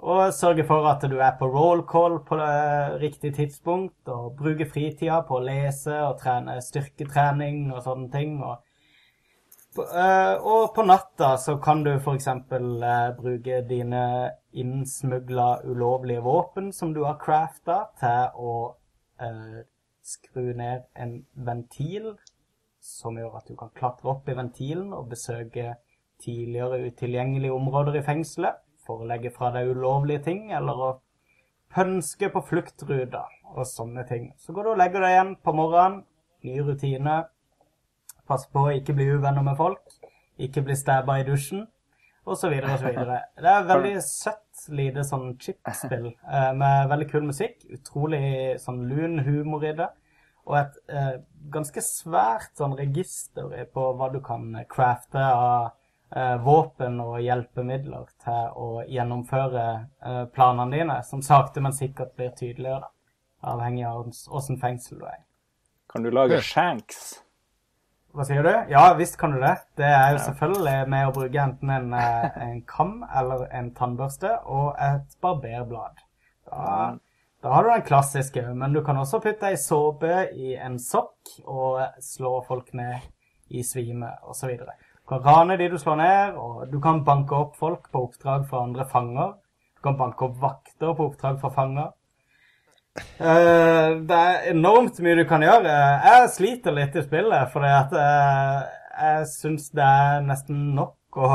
[0.03, 4.67] Og sørge for at du er på roll call på eh, riktig tidspunkt, og bruke
[4.67, 8.35] fritida på å lese og trene styrketrening og sånne ting.
[8.43, 8.65] Og,
[9.79, 12.27] eh, og på natta så kan du f.eks.
[13.21, 14.03] Bruke dine
[14.51, 18.57] innsmugla ulovlige våpen som du har crafta, til å
[19.21, 19.61] eh,
[20.03, 22.13] skru ned en ventil
[22.83, 25.77] som gjør at du kan klatre opp i ventilen og besøke
[26.23, 30.89] tidligere utilgjengelige områder i fengselet for å legge fra deg ulovlige ting, eller å
[31.73, 34.31] pønske på fluktruta og sånne ting.
[34.37, 36.01] Så går du og legger deg igjen på morgenen,
[36.43, 37.21] ny rutine.
[38.27, 39.95] Pass på å ikke bli uvenner med folk,
[40.39, 41.65] ikke bli stæba i dusjen,
[42.23, 43.19] og så videre og så videre.
[43.39, 49.19] Det er veldig søtt lite sånn chip-spill eh, med veldig kul musikk, utrolig sånn lun
[49.25, 49.89] humor i det,
[50.47, 51.13] og et eh,
[51.51, 55.71] ganske svært sånn register på hva du kan crafte av
[56.15, 62.33] eh, våpen og hjelpemidler til å gjennomføre eh, planene dine, som sakte, men sikkert blir
[62.39, 62.91] tydeligere,
[63.43, 65.23] avhengig av åssen fengsel du er i.
[65.91, 67.23] Kan du lage shanks?
[68.13, 68.51] Hva sier du?
[68.69, 69.55] Ja, visst kan du det.
[69.73, 74.35] Det er jo selvfølgelig med å bruke enten en, eh, en kam eller en tannbørste
[74.45, 76.03] og et barberblad.
[76.45, 76.91] Da,
[77.41, 81.31] da har du den klassiske, men du kan også putte ei såpe i en sokk
[81.41, 83.01] og slå folk ned
[83.49, 84.61] i svime osv.
[84.61, 88.45] Du kan rane de du slår ned, og du kan banke opp folk på oppdrag
[88.45, 89.33] fra andre fanger.
[89.73, 91.89] Du kan banke opp vakter på oppdrag fra fanger.
[92.99, 95.77] Eh, det er enormt mye du kan gjøre.
[96.07, 98.59] Jeg sliter litt i spillet, fordi at uh,
[99.03, 101.29] jeg syns det er nesten nok å,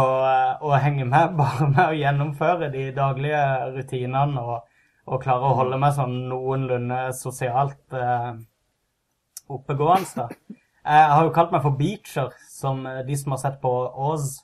[0.62, 3.42] å henge med bare med å gjennomføre de daglige
[3.74, 4.68] rutinene og,
[5.08, 8.38] og klare å holde meg sånn noenlunde sosialt uh,
[9.48, 10.28] oppegående.
[10.88, 13.72] Jeg har jo kalt meg for beacher, som eh, de som har sett på
[14.08, 14.38] Oz,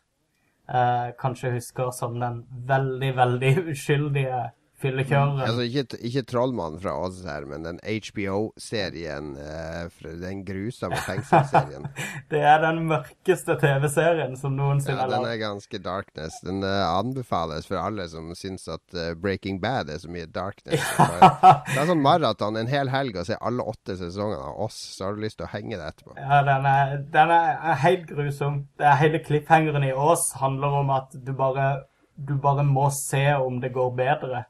[0.69, 4.43] eh, kanskje husker som den veldig, veldig uskyldige
[4.83, 5.41] fyllekjøreren.
[5.45, 9.35] Altså ikke, ikke Trollmannen fra Oz her, men den HBO-serien.
[9.39, 11.87] eh, den grusomme fengselsserien.
[12.33, 16.41] Det er den mørkeste TV-serien som noensinne Ja, er den er ganske darkness.
[16.45, 20.85] Den eh, anbefales for alle som syns at eh, Breaking Bad er så mye darkness.
[21.75, 25.09] Det er sånn maraton en hel helg å se alle åtte sesongene av oss, så
[25.09, 26.17] har du lyst til å henge deg etterpå.
[26.19, 28.65] Ja, den er, den er helt grusom.
[28.81, 31.85] Det er hele klipphengeren i Ås handler om at du bare,
[32.17, 34.45] du bare må se om det går bedre.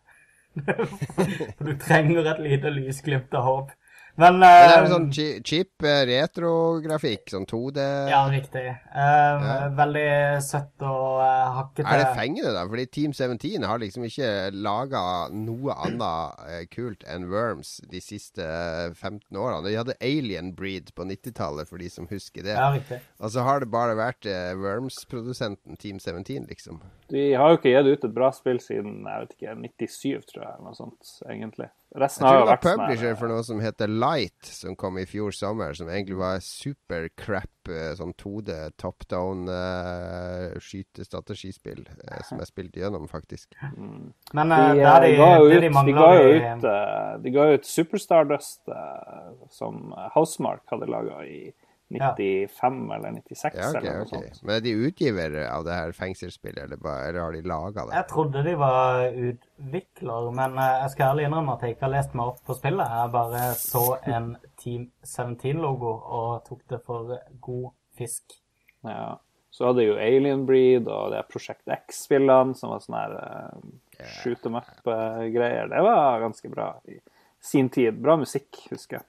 [0.54, 3.74] For du trenger et lite lysglimt av håp.
[4.14, 5.06] Men, Men det er eh, sånn
[5.42, 7.82] cheap eh, retrografikk, sånn 2D.
[8.12, 8.68] Ja, riktig.
[8.94, 9.02] Uh,
[9.44, 9.54] Ja.
[9.74, 10.10] Veldig
[10.44, 11.86] søtt og uh, hakkete.
[11.90, 12.62] Er det fengende, da?
[12.70, 15.02] Fordi Team 17 har liksom ikke laga
[15.34, 19.64] noe annet kult enn Worms de siste eh, 15 årene.
[19.66, 22.54] De hadde Alien Breed på 90-tallet, for de som husker det.
[22.54, 23.00] Ja, riktig.
[23.18, 24.28] Og så har det bare vært
[24.60, 26.84] Worms-produsenten Team 17, liksom.
[27.12, 30.44] De har jo ikke gitt ut et bra spill siden jeg vet ikke, 97, tror
[30.44, 31.68] jeg, eller noe sånt, egentlig.
[31.94, 34.96] Jeg tror har det var sånn publisher her, for noe som heter Light, som kom
[34.98, 35.76] i fjor sommer.
[35.78, 42.50] Som egentlig var super crap, eh, sånn 2D top down uh, skytestrategispill, uh, som jeg
[42.50, 43.54] spilte gjennom, faktisk.
[43.76, 47.34] Men De, eh, eh, de, ga jo ut, de de ga jo ut, eh, de
[47.36, 51.52] ga ut Superstar Dust, eh, som Housemark hadde laga i
[51.88, 54.28] 95 eller 96, Ja, okay, eller noe okay.
[54.30, 54.42] sånt.
[54.42, 57.96] Men er de utgiver av det her fengselsspillet, eller, bare, eller har de laga det?
[57.98, 61.94] Jeg trodde de var utvikler, men eh, jeg skal ærlig innrømme at jeg ikke har
[61.94, 62.96] lest meg opp på spillet.
[62.98, 63.84] Jeg bare så
[64.16, 68.38] en Team 17-logo og tok det for god fisk.
[68.84, 69.14] Ja.
[69.54, 74.48] Så hadde jo Alien Breed og det Prosjekt X-spillene, som var sånne her uh, shoot
[74.48, 75.68] em up-greier.
[75.70, 76.98] Det var ganske bra i
[77.44, 78.00] sin tid.
[78.02, 79.06] Bra musikk, husker jeg.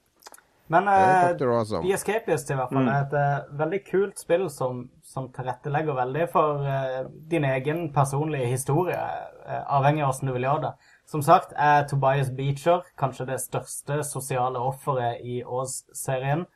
[0.67, 1.35] Men eh.
[1.37, 6.25] The Escapist i hvert fall er et eh, veldig kult spill som, som tilrettelegger veldig
[6.33, 8.97] for eh, din egen personlige historie,
[9.45, 10.73] eh, avhengig av hvordan du vil gjøre det.
[11.05, 16.47] Som sagt er Tobias Beecher kanskje det største sosiale offeret i Ås-serien.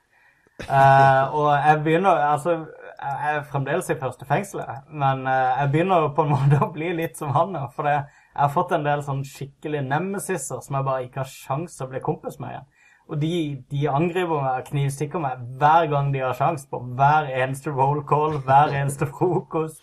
[0.65, 2.57] Eh, og jeg begynner Altså,
[2.99, 6.89] jeg er fremdeles i første fengselet, men eh, jeg begynner på en måte å bli
[6.97, 7.67] litt som han nå.
[7.77, 11.77] For jeg har fått en del sånn skikkelig nemesiser som jeg bare ikke har sjans
[11.77, 12.69] til å bli kompis med igjen.
[13.09, 17.73] Og de, de angriper meg knivstikker meg hver gang de har sjanse på hver eneste
[17.73, 19.81] roll call, hver eneste frokost.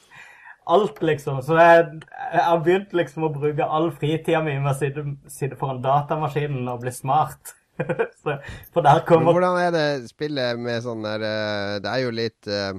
[0.67, 1.43] Alt, liksom.
[1.47, 1.85] Så jeg,
[2.33, 6.67] jeg har begynt liksom å bruke all fritida mi med å sitte, sitte foran datamaskinen
[6.71, 7.55] og bli smart.
[8.23, 8.39] Så,
[8.73, 12.49] for der Men hvordan er det spillet med sånn der eh, Det er jo litt
[12.49, 12.71] eh,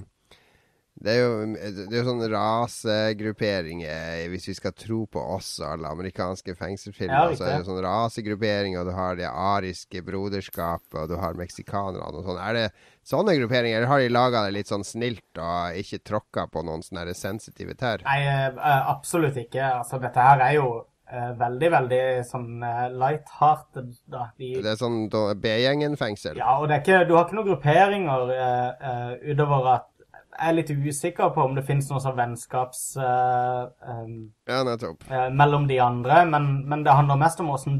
[0.97, 5.75] Det er jo, det er jo sånn rasegrupperinger, hvis vi skal tro på oss og
[5.75, 7.13] alle amerikanske fengselsfilmer.
[7.13, 11.37] Ja, så er det sånn rasegrupperinger, og du har det ariske broderskapet, og du har
[11.37, 12.41] meksikanerne og sånn.
[12.41, 12.65] Er det
[13.05, 16.81] sånne grupperinger, eller har de laga det litt sånn snilt og ikke tråkka på noen
[16.85, 18.01] sånne sensitive tær?
[18.07, 19.61] Nei, eh, absolutt ikke.
[19.77, 20.71] Altså, dette her er jo
[21.11, 22.65] eh, veldig, veldig sånn
[22.97, 23.93] light-hearted.
[24.09, 26.41] De, Det er sånn B-gjengen-fengsel?
[26.41, 29.87] Ja, og det ikke, du har ikke noen grupperinger uh, uh, utover at
[30.37, 34.15] jeg er litt usikker på om det finnes noe sånn vennskaps Uh, um,
[34.47, 35.05] Ja, nettopp.
[35.09, 37.79] Uh, mellom de andre, men, men det handler mest om hvordan,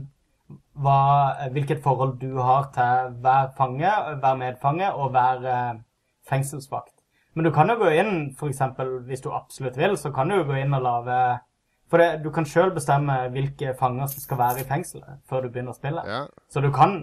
[0.81, 0.99] hva,
[1.53, 3.91] hvilket forhold du har til hver fange,
[4.21, 5.79] hver medfange og hver eh,
[6.29, 6.93] fengselsvakt.
[7.35, 10.39] Men du kan jo gå inn, for eksempel, hvis du absolutt vil, så kan du
[10.39, 11.17] jo gå inn og lage
[11.87, 15.53] For det, du kan sjøl bestemme hvilke fanger som skal være i fengselet før du
[15.53, 16.01] begynner å spille.
[16.03, 16.25] Ja.
[16.51, 16.97] Så du kan,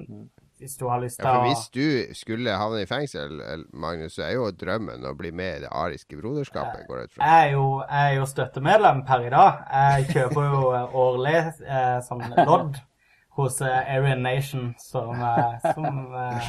[0.65, 3.37] hvis du har lyst til Ja, for å hvis du skulle havne i fengsel,
[3.77, 7.17] Magnus, så er jo drømmen å bli med i det ariske broderskapet, går jeg ut
[7.19, 7.29] fra.
[7.29, 9.61] Jeg er jo, jeg er jo støttemedlem per i dag.
[9.85, 12.81] Jeg kjøper jo eh, årlig eh, sånn lodd
[13.37, 16.49] hos eh, Aryan Nation som, eh, som eh,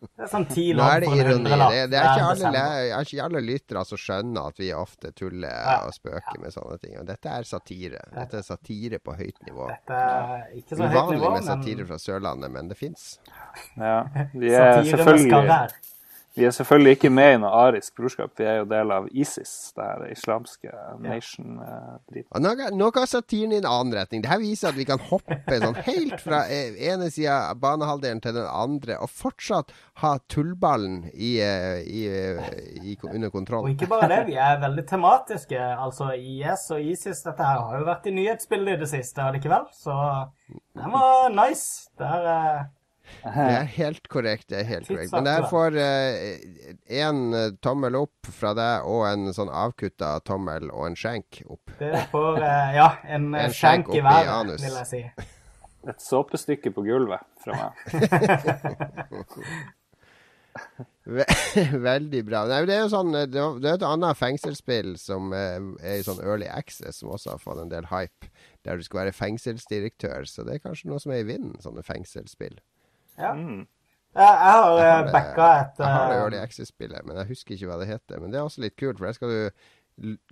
[0.00, 1.50] Det er sånn ti Nå er det ironi.
[1.50, 5.50] Det, det, er ikke alle, er ikke alle lyttere som skjønner at vi ofte tuller
[5.50, 5.76] Ja.
[5.84, 6.96] og spøker med sånne ting.
[7.00, 8.00] Og dette er satire.
[8.14, 9.68] Dette er satire på høyt nivå.
[9.68, 13.06] Dette er ikke så høyt Uvanlig nivå, med men satire fra Sørlandet, men det fins.
[13.76, 13.98] Ja.
[14.32, 15.89] Vi er, selvfølgelig.
[16.36, 18.30] Vi er selvfølgelig ikke med i noe arisk brorskap.
[18.38, 20.70] Vi er jo del av ISIS, det her islamske
[21.02, 22.30] nation-driten.
[22.30, 24.22] Og nå, nå går satiren i en annen retning.
[24.22, 28.38] Dette viser at vi kan hoppe sånn helt fra eh, ene sida av banehalvdelen til
[28.38, 34.10] den andre, og fortsatt ha tullballen i, eh, i, eh, i, under Og ikke bare
[34.14, 35.58] det, vi er veldig tematiske.
[35.58, 39.66] Altså IS og ISIS, dette her har jo vært i nyhetsbildet i det siste allikevel,
[39.74, 39.96] så
[40.78, 41.90] den var nice.
[41.98, 42.68] Der eh,
[43.24, 44.48] Det er helt korrekt.
[44.52, 45.12] det er helt korrekt.
[45.12, 45.76] Men jeg får
[47.00, 47.22] én
[47.64, 51.74] tommel opp fra deg, og en sånn avkutta tommel og en skjenk opp.
[51.80, 55.02] det får uh, ja, en, eh, En skjenk skjenk i været, vil jeg si.
[55.88, 57.72] Et såpestykke på gulvet fra meg.
[61.90, 62.42] Veldig bra.
[62.50, 66.20] Nei, det er jo sånn, det er et annet fengselsspill som eh, er i sånn
[66.22, 68.28] early access, som også har fått en del hype,
[68.66, 70.28] der du skal være fengselsdirektør.
[70.28, 72.58] Så det er kanskje noe som er i vinden, sånne fengselsspill.
[73.20, 73.34] Ja.
[73.36, 73.66] Mm.
[74.10, 77.30] Jeg, jeg har har uh, backa et Jeg har det eh, early access-spillet, men jeg
[77.30, 78.18] husker ikke hva det heter.
[78.18, 79.68] Men det er også litt kult, for der skal du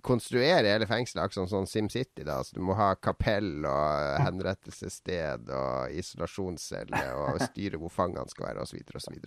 [0.01, 2.23] konstruere hele fengselet akkurat som sånn SimCity.
[2.25, 8.49] da, så Du må ha kapell og henrettelsessted og isolasjonscelle og styre hvor fangene skal
[8.49, 8.81] være osv.
[8.95, 9.19] osv.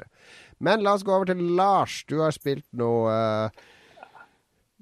[0.58, 2.02] Men la oss gå over til Lars.
[2.08, 3.62] Du har spilt noe eh,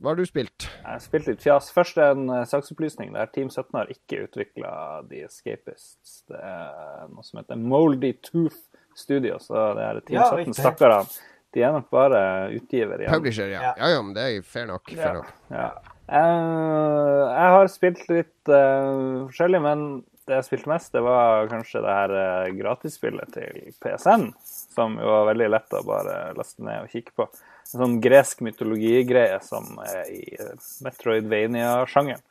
[0.01, 0.65] Hva har du spilt?
[0.65, 1.69] Jeg har spilt litt fjas.
[1.77, 3.13] Først en uh, saksopplysning.
[3.13, 4.71] der Team 17 har ikke utvikla
[5.11, 6.23] The Escapists.
[6.25, 9.39] Det er noe som heter Moldy Tooth Studio.
[9.43, 11.07] Så det er Team Ja, 17 stakkarene.
[11.55, 12.19] De er nok bare
[12.55, 13.11] utgiver igjen.
[13.11, 13.63] Publisher, ja.
[13.63, 13.73] Ja.
[13.79, 14.87] Ja, ja, men det er fair nok.
[14.91, 15.13] Fair Ja.
[15.19, 15.33] nok.
[15.51, 15.71] Ja.
[16.11, 19.85] Uh, jeg har spilt litt uh, forskjellig, men
[20.27, 24.29] det jeg spilte mest, det var kanskje det her uh, gratisspillet til PSN,
[24.75, 27.29] som jo var veldig lett å bare laste ned og kikke på.
[27.71, 30.55] En sånn gresk mytologigreie som er i uh,
[30.87, 32.23] Metroidvania-sjangeren.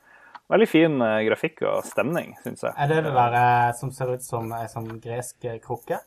[0.49, 0.95] Veldig fin
[1.27, 2.73] grafikk og stemning, syns jeg.
[2.73, 3.36] Er det det der
[3.77, 5.99] som ser ut som ei sånn gresk krukke?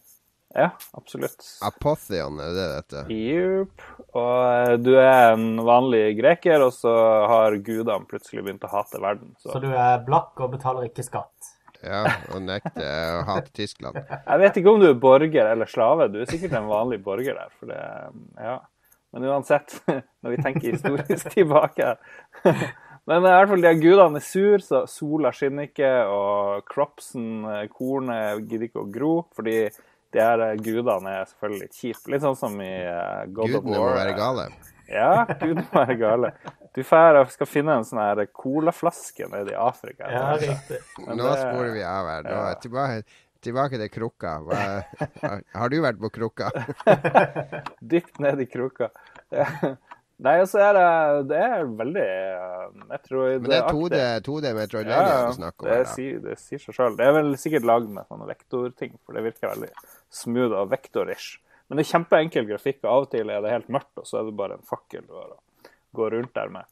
[0.54, 1.40] Ja, absolutt.
[1.64, 3.02] Apotheon, er det dette?
[3.14, 3.84] Jupp.
[4.12, 6.92] Og eh, du er en vanlig greker, og så
[7.30, 9.32] har gudene plutselig begynt å hate verden.
[9.40, 11.52] Så Så du er blakk og betaler ikke skatt?
[11.82, 13.96] Ja, og nekter å hate Tyskland.
[14.28, 16.10] Jeg vet ikke om du er borger eller slave.
[16.12, 17.54] Du er sikkert en vanlig borger der.
[17.58, 17.80] For det,
[18.38, 18.58] ja.
[19.12, 19.74] Men uansett,
[20.22, 21.96] når vi tenker historisk tilbake
[23.08, 27.64] Men i hvert fall de gudene er sur, så sola skinner ikke, og cropsen, eh,
[27.72, 29.14] kornet, gidder ikke å gro.
[29.34, 29.56] Fordi
[30.12, 32.12] de her eh, gudene er selvfølgelig kjipe.
[32.12, 32.72] Litt sånn som i
[33.32, 33.94] God God of Gudene War.
[33.94, 34.46] må være gale.
[34.92, 36.32] Ja, gudene må være gale.
[36.72, 40.08] Du får, skal finne en sånn her colaflaske nede i Afrika.
[40.08, 40.80] Ja, riktig.
[41.04, 42.26] Nå det- sporer vi av her.
[42.28, 42.54] Nå, ja.
[42.60, 44.36] tilbake, tilbake til krukka.
[44.46, 44.60] Hva,
[45.60, 46.52] har, du vært på krukka?
[47.92, 48.88] Dypt ned i krukka.
[50.22, 50.88] Nei, altså er det,
[51.32, 55.70] det er veldig uh, Metroid Men det er 2D, 2D Metroidvania Ja, du snakker om
[55.70, 55.94] det, her, da.
[55.96, 56.98] sier, det sier seg sjøl.
[56.98, 59.72] Det er vel sikkert lagd med sånne vektorting, for det virker veldig
[60.12, 61.38] smooth og vektorish.
[61.66, 64.20] Men det er kjempeenkel grafikk, og av og til er det helt mørkt, og så
[64.20, 65.40] er det bare en fakkel du har å
[65.96, 66.68] gå rundt der med.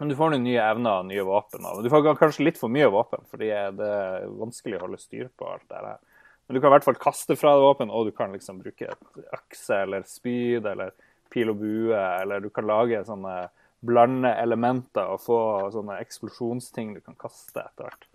[0.00, 1.64] Men du får noen nye evner og nye våpen.
[1.70, 3.48] Og du får kanskje litt for mye våpen, fordi
[3.78, 6.00] det er vanskelig å holde styr på alt det her.
[6.46, 8.90] Men du kan i hvert fall kaste fra deg våpen, og du kan liksom bruke
[8.92, 10.92] et økse eller spyd eller
[11.32, 13.38] pil og bue, eller du kan lage sånne
[13.86, 15.38] blande elementer og få
[15.74, 18.06] sånne eksplosjonsting du kan kaste etter hvert.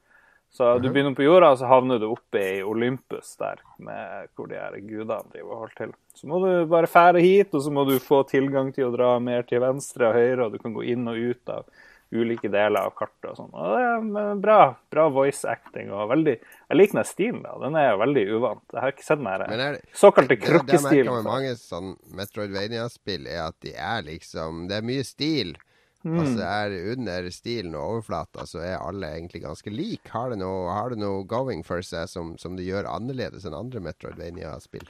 [0.52, 4.49] Så du begynner på jorda, og så havner du oppe i Olympus der, med hvor
[4.52, 5.93] de her gudene driver og holder til.
[6.18, 9.14] Så må du bare fære hit, og så må du få tilgang til å dra
[9.24, 11.72] mer til venstre og høyre, og du kan gå inn og ut av
[12.12, 13.54] ulike deler av kartet og sånn.
[13.56, 14.60] Og det er bra,
[14.91, 17.56] bra voice acting og veldig Jeg liker den stilen, da.
[17.62, 18.64] Den er veldig uvant.
[18.74, 21.93] Jeg har ikke sett den her er såkalte det, det jeg merker med mange sånn
[22.20, 25.56] Metroidvania-spill, er at de er liksom Det er mye stil.
[26.02, 26.18] Mm.
[26.18, 30.10] Altså er under stilen og overflata, så er alle egentlig ganske like.
[30.10, 33.58] Har det noe, har det noe going for seg som, som det gjør annerledes enn
[33.58, 34.89] andre Metroidvania-spill?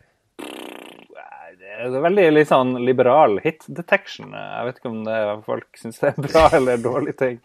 [1.82, 4.36] Det er veldig litt sånn liberal hit detection.
[4.38, 7.40] Jeg vet ikke om det er, folk syns det er bra eller dårlig ting.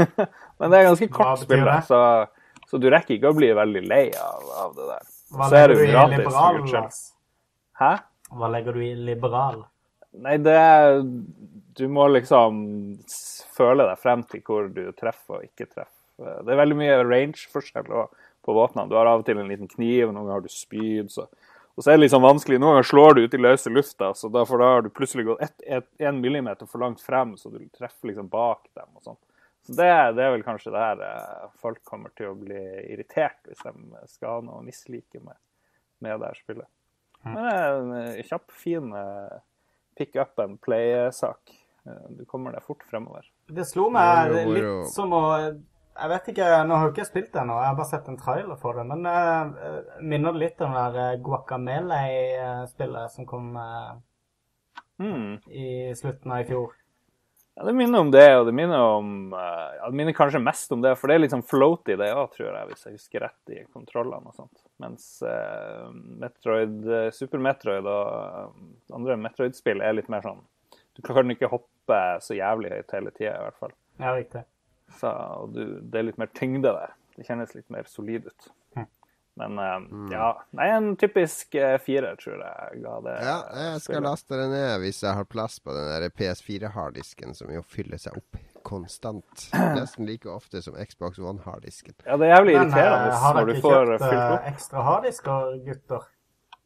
[0.58, 2.00] Men det er ganske kort spill, så,
[2.70, 5.10] så du rekker ikke å bli veldig lei av, av det der.
[5.32, 6.16] Hva Så er det legger jo du i gratis.
[6.18, 6.88] liberal?
[7.82, 7.92] Hæ?
[8.32, 9.60] Hva legger du i liberal?
[10.20, 10.58] Nei, det
[11.78, 12.58] Du må liksom
[13.56, 15.98] føle deg frem til hvor du treffer og ikke treffer.
[16.18, 18.90] Det er veldig mye range-forskjell på våpnene.
[18.90, 21.08] Du har av og til en liten kniv, noen ganger har du spyd.
[21.10, 21.24] Så.
[21.72, 22.60] Og så er det liksom vanskelig.
[22.60, 26.20] Noen ganger slår du ut i løse lufta, så da, har du plutselig gått én
[26.20, 29.20] millimeter for langt frem, så du treffer liksom bak dem og sånn.
[29.62, 29.88] Så det,
[30.18, 32.60] det er vel kanskje der eh, folk kommer til å bli
[32.90, 35.38] irritert, hvis de skal ha noe å mislike med,
[36.02, 36.70] med det her spillet.
[37.22, 39.36] Men det er en eh, kjapp, fin eh,
[39.98, 41.52] pick up and play-sak.
[41.86, 43.26] Eh, Du kommer deg fort fremover.
[43.48, 45.22] Det slo meg litt som å
[45.92, 48.16] Jeg vet ikke, Nå har jeg ikke spilt det ennå, jeg har bare sett en
[48.16, 48.86] trailer for det.
[48.88, 53.98] Men uh, minner det litt om det der Guacamele-spillet som kom uh,
[55.02, 55.42] mm.
[55.52, 56.72] i slutten av i fjor?
[57.54, 60.72] Ja, det minner om det, og det minner om eh, ja, Det minner kanskje mest
[60.72, 63.24] om det, for det er litt sånn floaty det òg, tror jeg, hvis jeg husker
[63.26, 64.62] rett i kontrollene og sånt.
[64.80, 65.90] Mens eh,
[66.22, 70.40] Metroid, eh, Super Metroid og eh, andre Metroid-spill er litt mer sånn
[70.96, 73.76] Du kan ikke hoppe så jævlig høyt hele tida, i hvert fall.
[74.00, 74.46] Ja, riktig.
[74.96, 76.96] Så, og du, det er litt mer tyngde der.
[77.16, 78.50] Det kjennes litt mer solid ut.
[79.40, 80.12] Men mm.
[80.12, 83.14] ja Nei, en typisk eh, firer, tror jeg ga det.
[83.24, 84.04] Ja, jeg skal spillet.
[84.04, 88.18] laste det ned hvis jeg har plass på den der PS4-harddisken, som jo fyller seg
[88.20, 89.46] opp konstant.
[89.78, 91.96] Nesten like ofte som Xbox One-harddisken.
[92.04, 94.18] Ja, det er jævlig Men eh, irriterende har når du får får kjøpt Har fylt
[94.18, 96.10] ikke kjøpt ekstra harddisker, gutter?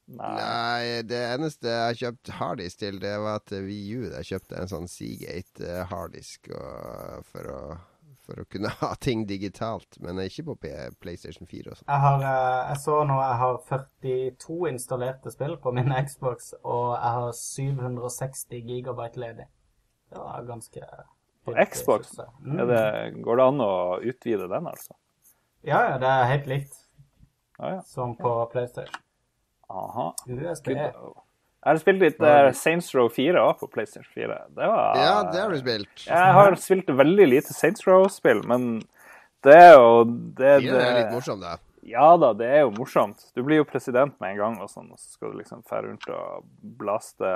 [0.07, 0.35] Nei.
[0.39, 4.05] Nei, det eneste jeg har kjøpt harddisk til, det var til VU.
[4.12, 6.51] Jeg kjøpte en sånn Seagate-harddisk
[7.27, 7.79] for, å-
[8.27, 10.57] for å kunne ha ting digitalt, men ikke på
[11.01, 11.89] PlayStation 4 og sånn.
[11.89, 16.97] Jeg, har, eh, jeg så nå jeg har 42 installerte spill på min Xbox, og
[16.97, 19.49] jeg har 760 gigabyte ledig.
[20.11, 20.91] Det var ganske
[21.47, 22.16] På Xbox?
[22.43, 22.61] Mm.
[22.62, 22.85] Er det,
[23.22, 23.72] går det an å
[24.03, 24.95] utvide den, altså?
[25.66, 26.77] Ja, ja, det er helt likt
[27.59, 27.81] Ja, ja.
[27.87, 29.03] som på PlayStation.
[29.66, 30.12] Aha.
[30.27, 30.77] USB.
[30.77, 31.26] Good.
[31.67, 34.35] Jeg har spilt litt uh, Saints Row 4 også på PlayStation 4.
[34.55, 36.05] Det var Ja, det har du spilt.
[36.07, 38.69] Jeg har spilt veldig lite Saints Row-spill, men
[39.43, 41.57] det er jo det, det er litt morsomt, det.
[41.91, 43.25] Ja da, det er jo morsomt.
[43.35, 45.89] Du blir jo president med en gang, og sånn, og så skal du liksom fære
[45.91, 46.47] rundt og
[46.79, 47.33] blaste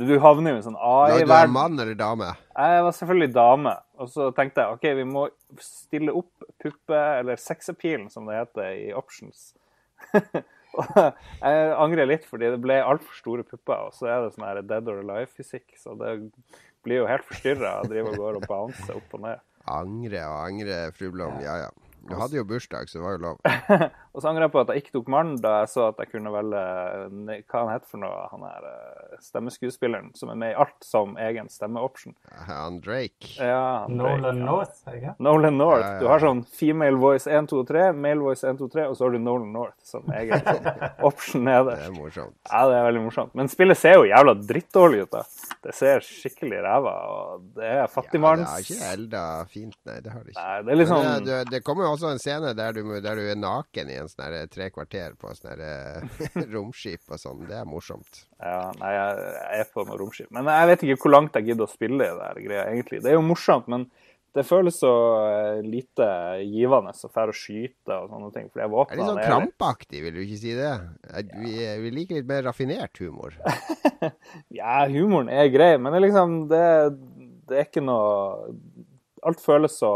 [0.00, 1.52] Du havner jo i en sånn Ja, du er AI-verden.
[1.52, 2.30] mann eller dame?
[2.56, 5.26] Jeg var selvfølgelig dame, og så tenkte jeg OK, vi må
[5.60, 9.50] stille opp puppe- eller sexappealen, som det heter i options.
[10.78, 10.98] og
[11.44, 14.62] jeg angrer litt, fordi det ble altfor store pupper, og så er det sånn her
[14.64, 16.16] dead or alive-fysikk, så det
[16.82, 19.42] blir jo helt forstyrra å drive og gå og bounce opp og ned.
[19.70, 21.38] Angre og angre, fru Blom.
[21.44, 21.70] Ja ja.
[22.08, 23.36] Du hadde jo bursdag, så det var jo lov.
[24.12, 26.10] Og så angrer jeg på at jeg ikke tok mannen da jeg så at jeg
[26.12, 26.62] kunne velge
[27.48, 31.14] hva han heter for noe, han her eh, stemmeskuespilleren som er med i alt som
[31.20, 32.12] egen stemmeoption.
[32.48, 33.30] Han Drake.
[33.38, 34.48] Ja, han Nolan Drake, ja.
[34.50, 35.14] North, ikke?
[35.24, 35.86] Nolan North.
[35.86, 38.86] Ja, ja, Du har sånn female voice 1, 2, 3, male voice 1, 2, 3,
[38.90, 40.68] og så har du Nolan North som egen sånn
[41.10, 42.36] option Det er morsomt.
[42.50, 43.32] Ja, det er veldig morsomt.
[43.38, 45.24] Men spillet ser jo jævla drittdårlig ut, da.
[45.62, 48.50] Det ser skikkelig ræva, og det er Ja, det fattigmanns...
[48.50, 49.98] har ikke elda fint, nei.
[50.04, 50.44] Det har det ikke.
[50.44, 51.02] Nei, det er liksom...
[51.06, 53.90] Men det, det, det kommer jo også en scene der du, der du er naken
[53.92, 56.22] i en sånn her tre kvarter på sånn eh,
[56.54, 57.44] romskip og sånn.
[57.48, 58.24] Det er morsomt.
[58.42, 60.30] Ja, nei, jeg jeg er på noe romskip.
[60.34, 63.02] Men jeg vet ikke hvor langt jeg gidder å spille i det her greia, egentlig.
[63.04, 63.86] Det er jo morsomt, men
[64.32, 64.90] det føles så
[65.28, 66.06] eh, lite
[66.48, 68.46] givende å dra og skyte og sånne ting.
[68.48, 70.70] For det er Er våpnene litt sånn er krampaktig, vil du ikke si det?
[71.12, 71.52] Er- Vi,
[71.84, 73.36] vi liker litt mer raffinert humor.
[74.50, 76.62] Ja, humoren er grei, men det er liksom Det,
[77.50, 78.48] det er ikke noe
[79.22, 79.92] Alt føles så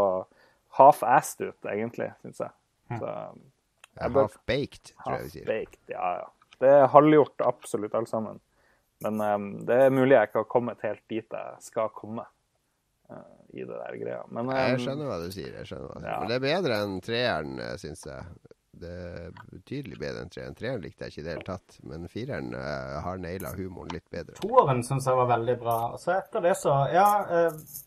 [0.79, 2.51] half-assed ut, egentlig, syns jeg.
[3.01, 3.13] Så,
[3.97, 5.47] Jeg bør- Half-baked, tror jeg vi sier.
[5.47, 6.27] half-baked, ja, ja.
[6.61, 8.41] Det er halvgjort, absolutt alt sammen.
[9.05, 12.23] Men um, det er mulig jeg ikke har kommet helt dit jeg skal komme
[13.11, 13.17] uh,
[13.53, 14.23] i det der greia.
[14.33, 15.53] Men Jeg skjønner hva du sier.
[15.53, 16.13] jeg skjønner hva du sier.
[16.15, 16.21] Ja.
[16.23, 18.25] Men det er bedre enn treeren, syns jeg.
[18.77, 20.57] Det er betydelig bedre enn treeren.
[20.57, 24.09] Treeren likte jeg ikke i det hele tatt, men fireren uh, har naila humoren litt
[24.13, 24.37] bedre.
[24.41, 25.77] Toeren syns jeg var veldig bra.
[26.01, 27.85] Så etter det så Ja, eh, eh,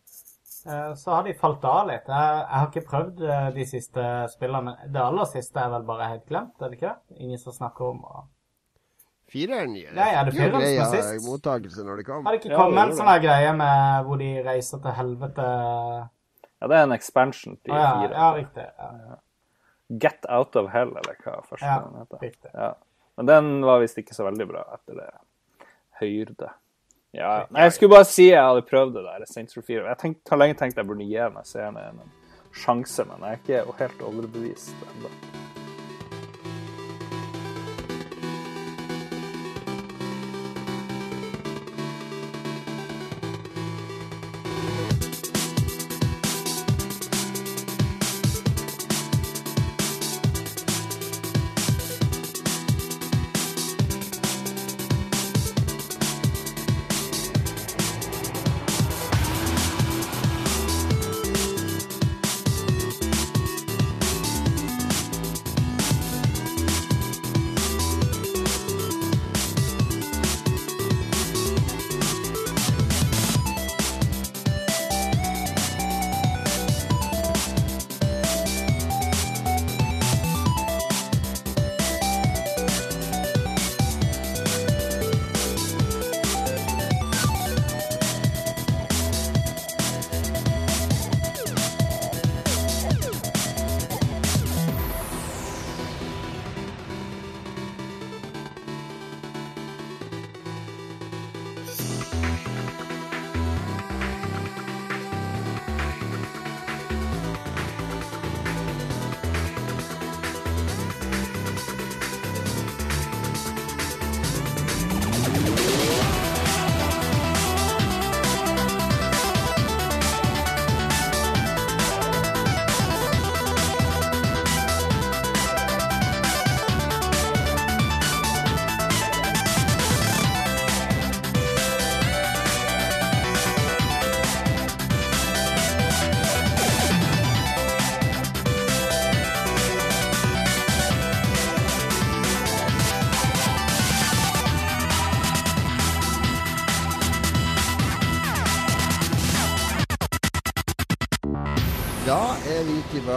[1.00, 2.08] så har de falt av litt.
[2.10, 4.76] Jeg, jeg har ikke prøvd eh, de siste spillene.
[4.92, 6.94] Det aller siste er vel bare helt glemt, er det ikke?
[7.20, 8.28] Ingen som snakker om og...
[9.30, 10.06] Fireren er det
[10.42, 11.22] er greia sist?
[11.28, 12.24] mottakelse når det kom.
[12.26, 15.46] Har det ikke Ja, kommet det en sånn greie med hvor de reiser til helvete
[16.60, 18.16] ja, det er en expansion til ja, fire.
[18.18, 18.66] ja, riktig.
[18.80, 19.20] Ja,
[20.02, 22.24] Get Out of Hell, eller hva første ja, den heter.
[22.26, 22.52] riktig.
[22.54, 22.72] Ja.
[23.18, 25.08] Men den var visst ikke så veldig bra etter det
[26.02, 26.50] høyrde.
[27.16, 27.48] Ja.
[27.50, 29.86] Nei, jeg skulle bare si jeg hadde prøvd det der, Saints Row 4.
[29.88, 32.04] Jeg tenkt, har lenge tenkt jeg burde gi meg serien en
[32.54, 35.14] sjanse, men jeg er ikke helt overbevist ennå.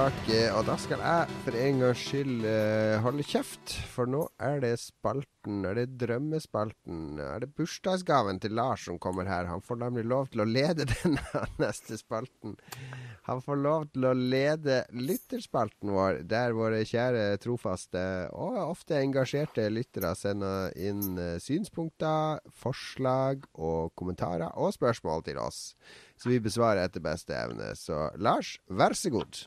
[0.02, 3.74] Tilbake, og da skal jeg for en gangs skyld eh, holde kjeft.
[3.92, 9.30] For nå er det spalten, er det drømmespalten, er det bursdagsgaven til Lars som kommer
[9.30, 9.46] her.
[9.46, 12.56] Han får nemlig lov til å lede denne neste spalten.
[13.28, 18.02] Han får lov til å lede lytterspalten vår, der våre kjære, trofaste
[18.34, 25.68] og ofte engasjerte lyttere sender inn eh, synspunkter, forslag og kommentarer og spørsmål til oss.
[26.22, 27.72] Så vi besvarer etter beste evne.
[27.74, 29.40] Så Lars, vær så god.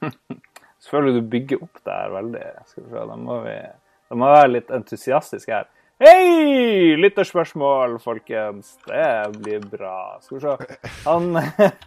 [0.84, 2.44] Selvfølgelig du bygger opp det her veldig.
[2.70, 3.56] Skal vi se, da må vi
[4.08, 5.68] da må være litt entusiastiske her.
[6.00, 6.94] Hei!
[7.00, 8.74] Lytterspørsmål, folkens.
[8.88, 9.04] Det
[9.36, 10.20] blir bra.
[10.24, 10.80] Skal vi se.
[11.04, 11.36] Han,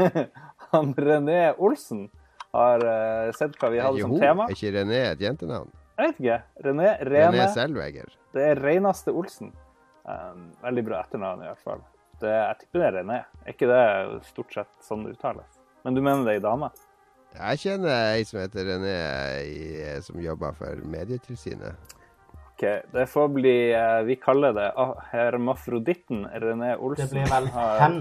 [0.72, 2.08] han René Olsen
[2.56, 4.48] har eh, sett hva vi hadde jo, som tema.
[4.48, 5.74] er ikke René et jentenavn?
[5.98, 6.40] Jeg vet ikke.
[6.70, 7.52] René René Rene.
[7.58, 8.18] Selvegger.
[8.38, 9.54] Det er reneste Olsen.
[10.08, 11.88] Um, veldig bra etternavn, i hvert fall.
[12.22, 13.18] Det, jeg tipper det er René.
[13.46, 13.84] Er ikke det
[14.30, 15.50] stort sett sånn det uttales?
[15.86, 16.72] Men du mener det er ei dame?
[17.38, 18.96] Jeg kjenner ei som heter René,
[20.06, 21.94] som jobber for Medietilsynet.
[22.58, 22.64] Ok,
[22.94, 27.06] Det får bli eh, Vi kaller det ah, hermafroditten René Olsen.
[27.06, 28.00] Det blir vel hen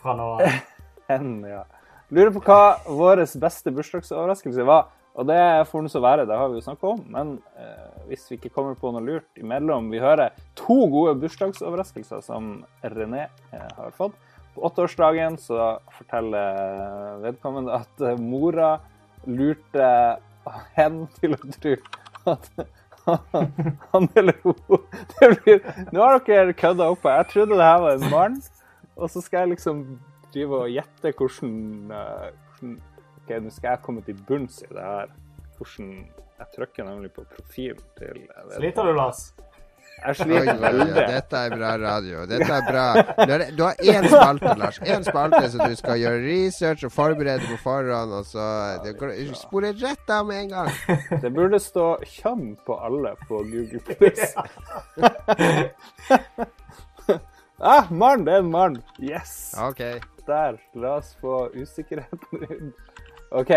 [0.00, 0.46] fra nå av.
[1.10, 1.66] Hen, ja.
[2.14, 4.88] Lurer på hva vår beste bursdagsoverraskelse var.
[5.18, 7.00] Og det får nå så være, det har vi jo snakka om.
[7.10, 12.22] Men eh, hvis vi ikke kommer på noe lurt imellom Vi hører to gode bursdagsoverraskelser
[12.24, 14.14] som René eh, har fått.
[14.54, 18.76] På åtteårsdagen så forteller vedkommende at eh, mora
[19.26, 19.88] lurte
[20.76, 21.74] hen til å tro
[22.30, 22.52] at
[23.90, 24.56] han eller hun
[25.18, 25.60] det blir,
[25.92, 27.06] Nå har dere kødda opp.
[27.08, 28.38] Jeg trodde det her var en mann,
[28.96, 29.82] og så skal jeg liksom
[30.34, 31.54] drive og gjette hvordan,
[31.96, 32.26] eh,
[32.60, 32.76] hvordan
[33.30, 35.06] Ok, nå skal jeg komme til bunns i det her.
[35.54, 35.90] Hvordan
[36.40, 38.16] Jeg trykker nemlig på profilen til
[38.56, 39.34] Sliter du, Lars?
[40.00, 41.02] Jeg sliter oi, oi, veldig.
[41.12, 42.16] dette er bra radio.
[42.26, 42.86] Dette er bra.
[43.54, 44.80] Du har, én spalte, Lars.
[44.82, 48.46] Én spalte som du skal gjøre research og forberede på forhånd, og så
[49.44, 50.70] sporer rett av med en gang.
[51.22, 54.22] Det burde stå kjønn på alle på Google Plus.
[57.76, 58.24] ah, mann!
[58.26, 58.82] Det er en mann.
[58.98, 59.54] Yes!
[59.70, 60.00] Okay.
[60.26, 60.58] Der.
[60.74, 62.89] La oss få usikkerheten ut.
[63.30, 63.52] OK.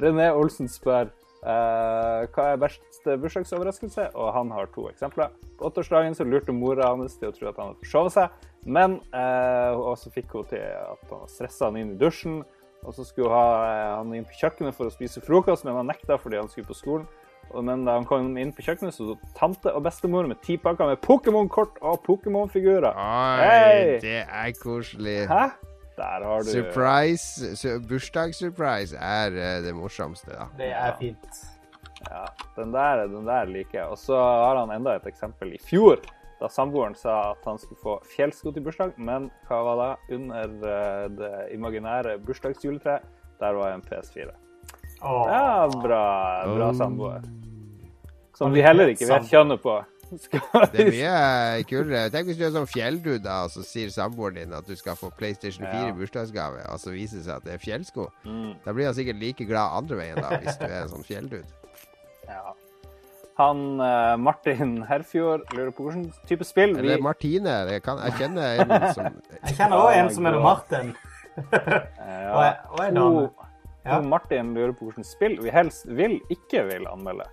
[0.00, 1.10] René Olsen spør
[1.44, 5.30] uh, hva er verste bursdagsoverraskelse, og han har to eksempler.
[5.58, 8.98] På åtteårsdagen så lurte mora hans til å tro at han hadde forsovet seg, men
[9.14, 12.42] uh, og så fikk hun til at han stressa han inn i dusjen.
[12.84, 15.88] Og så skulle ha uh, han inn på kjøkkenet for å spise frokost, men han
[15.88, 17.06] nekta fordi han skulle på skolen.
[17.54, 20.88] Men da han kom inn på kjøkkenet, så sto tante og bestemor med ti pakker
[20.90, 22.96] med Pokémon-kort og Pokémon-figurer.
[22.96, 23.94] Oi, hey!
[24.02, 25.20] det er koselig.
[25.30, 25.52] Hæ?
[25.96, 30.48] Der har du Surprise, bursdagssurprise er eh, det morsomste, da.
[30.58, 31.42] Det er fint.
[32.10, 32.24] Ja,
[32.56, 33.86] den der, den der liker jeg.
[33.86, 36.02] Og så har han enda et eksempel i fjor,
[36.40, 40.18] da samboeren sa at han skulle få fjellsko til bursdag, men hva var det?
[40.18, 43.06] Under eh, det imaginære bursdagsjuletreet,
[43.40, 44.28] der var en PS4.
[45.04, 45.24] Åh.
[45.30, 46.04] Ja, bra,
[46.56, 47.22] bra samboer.
[48.34, 49.78] Som vi heller ikke vet kjønnet på.
[50.72, 52.10] Det er mye kulere.
[52.14, 55.10] Tenk hvis du er sånn fjelldude, og så sier samboeren din at du skal få
[55.18, 55.94] PlayStation 4 i Ja.
[55.98, 58.08] bursdagsgave, og så viser det seg at det er fjellsko.
[58.24, 61.04] Mm, Da blir han sikkert like glad andre veien, da, hvis du er en sånn
[61.08, 61.44] fjelldude.
[62.28, 62.44] ja.
[63.34, 67.50] Han uh, Martin Herfjord lurer på hvilken type spill vi Eller Martine.
[67.66, 69.08] Jeg, kan, jeg kjenner en som
[69.42, 70.92] Jeg kjenner òg en som heter Martin.
[71.50, 72.30] ja.
[72.30, 73.24] Og og en dame.
[73.84, 73.98] Ja.
[74.06, 77.26] Martin lurer på hvilket spill vi helst vil, ikke vil anmelde.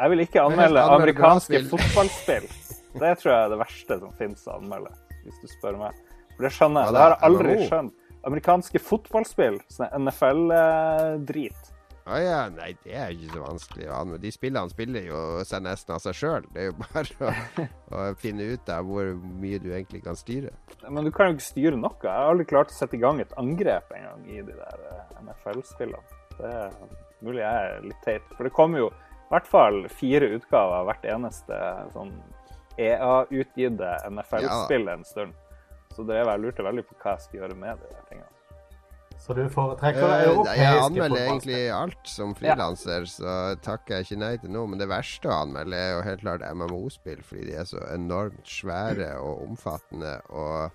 [0.00, 2.46] Jeg vil ikke anmelde amerikanske fotballspill.
[3.00, 4.92] Det tror jeg er det verste som finnes å anmelde,
[5.26, 5.98] hvis du spør meg.
[6.36, 6.94] For det skjønner jeg.
[6.96, 8.06] det har jeg aldri skjønt.
[8.30, 11.68] Amerikanske fotballspill, sånn NFL-drit.
[12.10, 14.22] Å ja, nei, det er ikke så vanskelig anmelde.
[14.24, 16.48] De spillene spiller jo seg nesten av seg sjøl.
[16.54, 17.34] Det er jo bare å,
[18.00, 19.12] å finne ut av hvor
[19.44, 20.54] mye du egentlig kan styre.
[20.88, 21.92] Men du kan jo ikke styre noe.
[22.00, 25.14] Jeg har aldri klart å sette i gang et angrep engang i de der eh,
[25.26, 26.18] NFL-spillene.
[26.40, 26.74] Det er
[27.20, 28.34] mulig jeg er litt teit.
[28.34, 28.90] For det kommer jo
[29.30, 31.56] i hvert fall fire utgaver hvert eneste
[31.94, 32.10] sånn
[32.80, 35.36] EA-utgitte NFL-spill en stund.
[35.94, 38.26] Så det jeg lurte veldig på hva jeg skal gjøre med de tingene.
[39.20, 44.20] Så du foretrekker Eh, europeiske jeg anmelder egentlig alt som frilanser, så takker jeg ikke
[44.24, 44.66] nei til noe.
[44.72, 48.48] Men det verste å anmelde er jo helt klart MMO-spill, fordi de er så enormt
[48.48, 50.16] svære og omfattende.
[50.32, 50.72] Og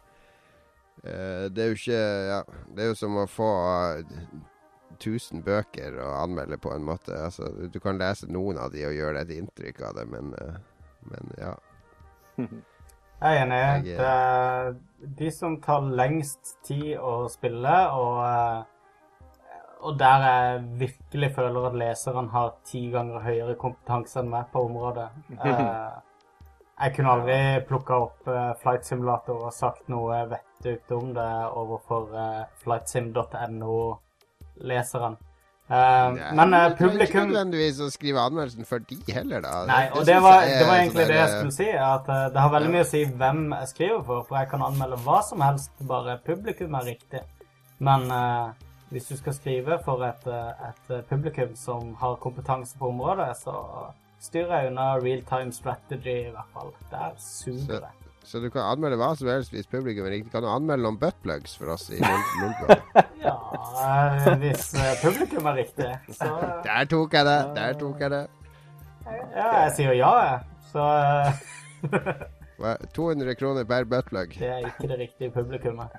[1.03, 2.39] eh, det er jo ikke Ja,
[2.71, 3.51] det er jo som å få
[4.99, 7.11] 1000 bøker å anmelde på en måte.
[7.25, 10.33] Altså, du kan lese noen av de og gjøre deg et inntrykk av det, men,
[10.41, 10.55] eh,
[11.11, 11.55] men ja.
[13.25, 13.85] Jeg er enig.
[13.87, 14.75] Jeg- er
[15.17, 18.63] de som tar lengst tid å spille, og, eh,
[19.87, 24.65] og der jeg virkelig føler at leseren har ti ganger høyere kompetanse enn meg på
[24.69, 25.09] området.
[25.39, 26.01] Eh,
[26.77, 28.25] Jeg kunne aldri plukka opp
[28.59, 32.09] Flight Simulator og sagt noe vettugt om det overfor
[34.55, 35.17] eh, flightsim.no-leseren.
[35.65, 39.63] Nei, men uh, publikum Ikke nødvendigvis å skrive anmeldelsen for de heller, da.
[39.65, 41.69] Nei, og det, det var, det var sånn egentlig det jeg skulle si.
[41.73, 44.65] At uh, det har veldig mye å si hvem jeg skriver for, for jeg kan
[44.67, 47.23] anmelde hva som helst, bare publikum er riktig.
[47.77, 48.49] Men eh,
[48.89, 53.31] hvis du skal skrive for et, eh, et eh, publikum som har kompetanse på området,
[53.43, 53.55] så
[54.19, 56.73] styrer jeg unna real time strategy, i hvert fall.
[56.91, 58.04] Der suger det.
[58.25, 60.31] Så du kan anmelde hva som helst hvis publikum er riktig.
[60.33, 62.79] Kan du anmelde noen buttplugs for oss i Lolbua?
[63.25, 63.33] Ja,
[63.81, 66.27] eh, hvis eh, publikum er riktig, så
[66.65, 67.37] Der tok jeg det!
[67.55, 68.23] Der tok jeg det.
[69.33, 70.39] Ja, jeg sier ja, jeg.
[70.73, 74.35] Så eh, 200 kroner per buttplug.
[74.39, 75.89] det er ikke det riktige publikummet.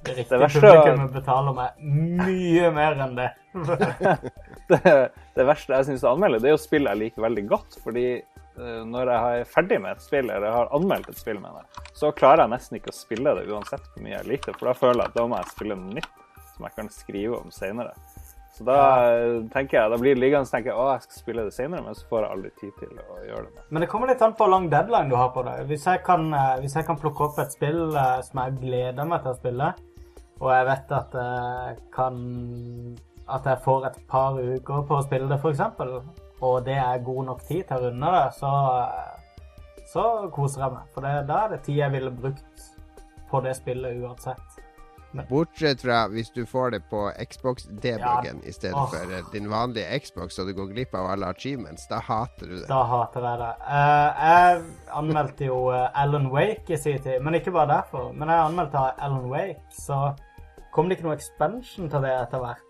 [0.00, 3.28] Det Det riktige verste- publikummet betaler meg mye mer enn det.
[4.72, 4.94] det,
[5.36, 7.76] det verste jeg syns å anmelde, det er jo spill jeg liker veldig godt.
[7.84, 11.38] Fordi eh, når jeg er ferdig med et spill, eller jeg har anmeldt et spill
[11.40, 14.56] med det, så klarer jeg nesten ikke å spille det uansett hvor mye jeg liker.
[14.58, 16.16] For da føler jeg at da må jeg spille noe nytt
[16.60, 17.94] som jeg kan skrive om senere.
[18.60, 21.22] Så da eh, tenker jeg, da blir det liggende og tenker jeg, å, jeg skal
[21.22, 23.62] spille det senere, men så får jeg aldri tid til å gjøre det.
[23.70, 25.54] Men det kommer litt an på hvor lang deadline du har på det.
[25.70, 29.08] Hvis jeg kan, eh, hvis jeg kan plukke opp et spill eh, som jeg gleder
[29.08, 29.70] meg til å spille,
[30.40, 32.20] og jeg vet at jeg kan
[33.30, 37.24] At jeg får et par uker på å spille det, f.eks., og det er god
[37.32, 38.52] nok tid til å runde det, så,
[39.92, 40.90] så koser jeg meg.
[40.94, 42.66] For det, da er det tid jeg ville brukt
[43.30, 44.60] på det spillet uansett.
[45.28, 48.90] Bortsett fra hvis du får det på Xbox-debuggen i stedet Åh.
[48.92, 51.88] for eh, din vanlige Xbox, og du går glipp av alle achievements.
[51.90, 52.68] Da hater du det.
[52.70, 53.50] Da hater jeg det.
[53.66, 54.62] Uh, jeg
[55.02, 58.12] anmeldte jo eh, Alan Wake i sin tid, men ikke bare derfor.
[58.14, 60.12] Men jeg anmeldte Alan Wake, så
[60.74, 62.69] kom det ikke noe expansion til det etter hvert.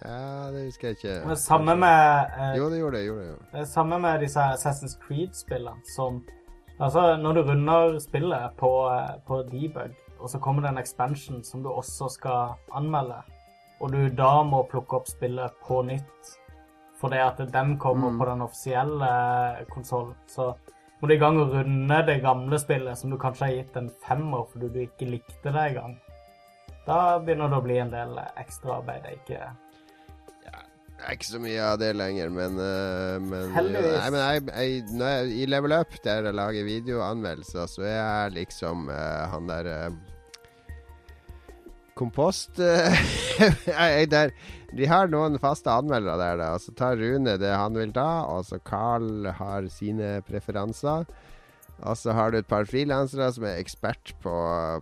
[0.00, 1.16] Ja, det husker jeg ikke.
[1.26, 3.06] Men Samme med eh, Jo, det gjorde det.
[3.06, 3.38] gjorde det, jo.
[3.60, 6.22] Er samme med disse Assassin's Creed-spillene som
[6.80, 11.42] Altså, når du runder spillet på, eh, på debug, og så kommer det en expansion
[11.44, 13.18] som du også skal anmelde,
[13.80, 16.36] og du da må plukke opp spillet på nytt
[17.00, 19.06] fordi at den kommer på den offisielle
[19.70, 20.50] konsollen, så
[21.00, 23.88] må du i gang og runde det gamle spillet som du kanskje har gitt en
[24.04, 25.94] femmer fordi du ikke likte det engang.
[26.84, 29.48] Da begynner det å bli en del ekstraarbeid jeg ikke
[31.00, 33.94] Det er ikke så mye av det lenger, men, øh, men Heldigvis.
[33.96, 37.94] Nei, men jeg, jeg, når jeg, I Level Up, der jeg lager videoanmeldelser, så er
[37.94, 39.96] jeg liksom uh, han der uh,
[41.96, 44.34] Kompost øh, der,
[44.76, 46.52] De har noen faste anmeldere der, da.
[46.58, 51.08] Og så tar Rune det han vil ta, og så Carl har sine preferanser.
[51.88, 54.34] Og så har du et par frilansere som er ekspert på,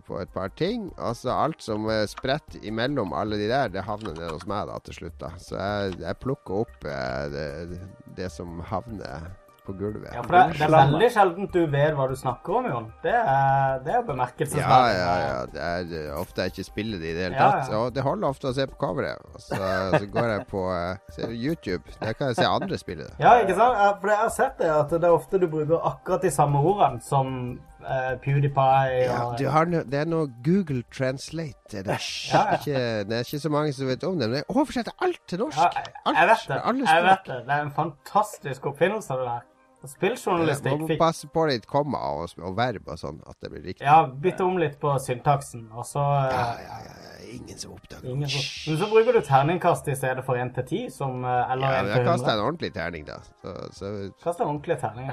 [0.07, 0.89] på et par ting.
[0.97, 4.67] Og så alt som er spredt imellom alle de der, det havner nede hos meg
[4.67, 5.19] da til slutt.
[5.21, 7.79] da Så jeg, jeg plukker opp eh, det,
[8.19, 9.31] det som havner
[9.69, 10.09] på gulvet.
[10.15, 12.89] Ja, for det, det er veldig sjelden du vet hva du snakker om, Jon.
[13.05, 14.97] Det er, det er Ja, bemerkelsesverdig.
[14.97, 15.39] ja, ja.
[15.53, 17.71] Det er ofte jeg ikke spiller det i det hele Ja, tatt.
[17.71, 17.79] ja.
[17.85, 19.23] Og det holder ofte å se på coveret.
[19.33, 19.61] Og så,
[19.95, 21.83] så går jeg på eh, YouTube.
[22.01, 23.15] Der kan jeg se andre spille det.
[23.23, 23.79] Ja, ikke sant?
[24.01, 27.01] For jeg har sett det, at det er ofte du bruker akkurat de samme ordene
[27.05, 31.55] som Uh, PewDiePie Ja, og du har no, det er noe Google Translate.
[31.71, 32.57] Det er, Ja, ja.
[32.57, 35.39] ikke, det er ikke så mange som vet om det, men det oversetter alt til
[35.39, 35.57] norsk.
[35.63, 36.57] ja, jeg, alt, jeg vet det.
[36.91, 37.37] Jeg vet det.
[37.47, 39.45] Det er en fantastisk oppfinnelse, det der.
[39.87, 43.85] Spilljournalistikk fikk passe på litt komma og, og verb og sånn, at det blir riktig.
[43.87, 47.05] Ja, bytte om litt på syntaksen, og så eh, Ja, ja, ja, ja.
[47.29, 50.89] Ingen som oppdager ingen Men så bruker du terningkast i stedet for 1 til 10,
[50.95, 52.33] som eh, Eller Ja, 1 men til jeg kaster 100.
[52.33, 53.17] en ordentlig terning, da.
[53.43, 53.91] Så, så
[54.23, 55.11] Kast en ordentlig terning.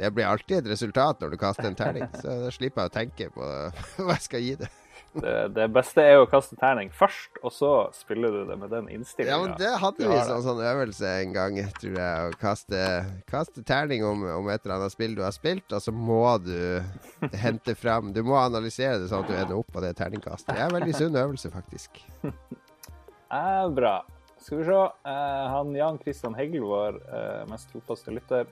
[0.00, 2.06] det blir alltid et resultat når du kaster en terning.
[2.16, 3.50] Så da slipper jeg å tenke på
[4.06, 4.70] hva jeg skal gi det.
[5.10, 8.86] Det, det beste er å kaste terning først, og så spiller du det med den
[9.26, 12.28] Ja, men det hadde vi som sånn, sånn øvelse en gang, tror jeg.
[12.28, 12.84] Å kaste,
[13.30, 16.78] kaste terning om, om et eller annet spill du har spilt, og så må du
[17.42, 20.54] hente fram Du må analysere det sånn at du ender opp på det terningkastet.
[20.54, 22.02] Det er en veldig sunn øvelse, faktisk.
[23.30, 24.00] Eh, bra.
[24.42, 24.78] Skal vi se.
[25.06, 28.48] Eh, han Jan Christian Hegl, vår eh, mest trofaste lytter,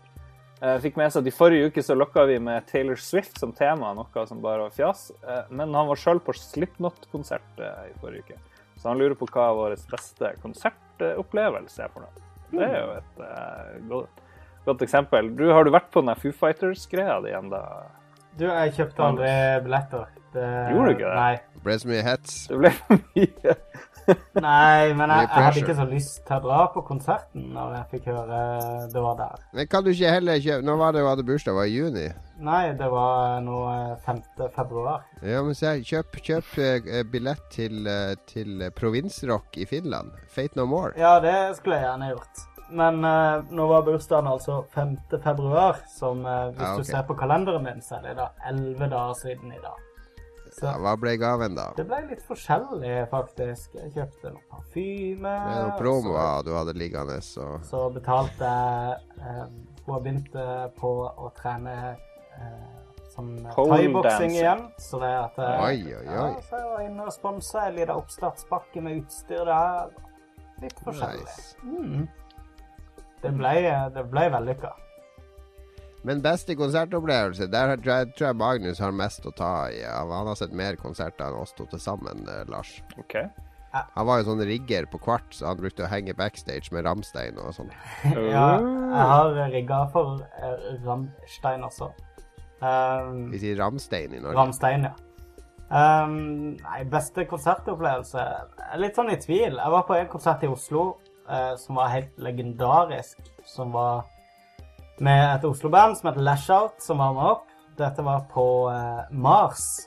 [0.60, 3.52] eh, fikk med seg at i forrige uke så lokka vi med Taylor Swift som
[3.56, 5.08] tema, noe som bare var fjas.
[5.22, 8.38] Eh, men han var sjøl på Slipknot-konsert eh, i forrige uke,
[8.78, 12.26] så han lurer på hva vår beste konsertopplevelse er for noe.
[12.48, 14.20] Det er jo et uh, godt,
[14.64, 15.26] godt eksempel.
[15.36, 17.60] Du, har du vært på den Foo Fighters-greia di ennå?
[18.38, 19.32] Du, jeg kjøpte aldri
[19.66, 20.06] billetter.
[20.32, 21.18] Det, Gjorde du ikke det?
[21.18, 21.34] Nei.
[21.56, 22.34] Det ble så mye hets.
[22.48, 23.54] Det ble for mye.
[24.48, 27.88] Nei, men jeg, jeg hadde ikke så lyst til å dra på konserten når jeg
[27.92, 28.40] fikk høre
[28.92, 29.44] det var der.
[29.56, 31.56] Men kan du ikke heller kjøpe Når var det du hadde bursdag?
[31.58, 32.08] Var det i juni?
[32.48, 34.20] Nei, det var nå eh, 5.
[34.54, 35.06] februar.
[35.26, 40.14] Ja, men se, kjøp, kjøp eh, billett til, eh, til provinsrock i Finland.
[40.30, 40.94] Fate No More.
[41.00, 42.46] Ja, det skulle jeg gjerne gjort.
[42.70, 44.96] Men uh, nå var bursdagen altså 5.
[45.24, 46.84] februar, som eh, hvis Ja, okay.
[46.84, 49.87] du ser på kalenderen min, så er det da 11 dager siden i dag.
[50.58, 51.68] Så Ja, hva ble gaven, da?
[51.76, 53.76] det ble litt forskjellig, faktisk.
[53.78, 55.22] Jeg kjøpte noe parfyme.
[55.22, 59.44] Det er noen og promoer du hadde liggende, så Så, betalte jeg eh,
[59.86, 62.66] Hun har begynt eh, på å trene eh,
[63.14, 64.66] sånn eh, thaiboksing igjen.
[64.78, 67.94] Så det at eh, Oi, oi, Ja, så jeg var inne og sponsa en liten
[67.96, 69.94] oppstartspakke med utstyr der.
[70.60, 71.22] Litt forskjellig.
[71.22, 71.56] Nice.
[71.62, 72.08] Mm.
[73.22, 73.54] Det ble,
[73.94, 74.74] det ble vellykka.
[76.06, 79.82] Men beste konsertopplevelse, der tror jeg, tror jeg Magnus har mest å ta i.
[79.82, 82.78] Han har sett mer konserter enn oss to til sammen, eh, Lars.
[83.00, 83.16] OK.
[83.72, 87.36] Han var jo sånn rigger på kvart, så han brukte å henge backstage med Ramstein
[87.42, 87.72] og sånn.
[88.32, 91.90] Ja, jeg har rigga for eh, Ramstein også.
[92.62, 94.38] Um, Vi sier Ramstein i Norge.
[94.38, 94.94] Ramstein, ja.
[95.68, 99.58] Um, nei, beste konsertopplevelse Jeg er litt sånn i tvil.
[99.60, 100.84] Jeg var på en konsert i Oslo
[101.28, 103.20] uh, som var helt legendarisk.
[103.46, 104.08] Som var
[105.00, 107.46] med et Oslo-band som heter Lashout, som varma opp.
[107.78, 109.86] Dette var på eh, Mars.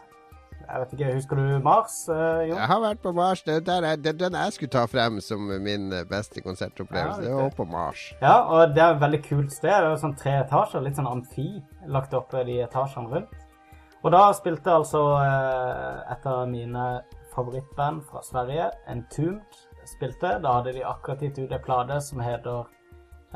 [0.62, 2.58] Jeg vet ikke, Husker du Mars, eh, Jon?
[2.58, 3.42] Jeg har vært på Mars.
[3.44, 7.22] Det er jeg- det den jeg skulle ta frem som min beste konsertopplevelse.
[7.24, 8.14] Ja, det var på Mars.
[8.22, 9.70] Ja, og det er et veldig kult sted.
[9.70, 13.34] Det er jo sånn tre etasjer, litt sånn amfi lagt opp de etasjene rundt.
[14.04, 17.02] Og da spilte altså eh, et av mine
[17.36, 19.42] favorittband fra Sverige, Entombed,
[19.86, 20.40] spilte.
[20.42, 22.66] Da hadde de akkurat gitt ut en plate som heter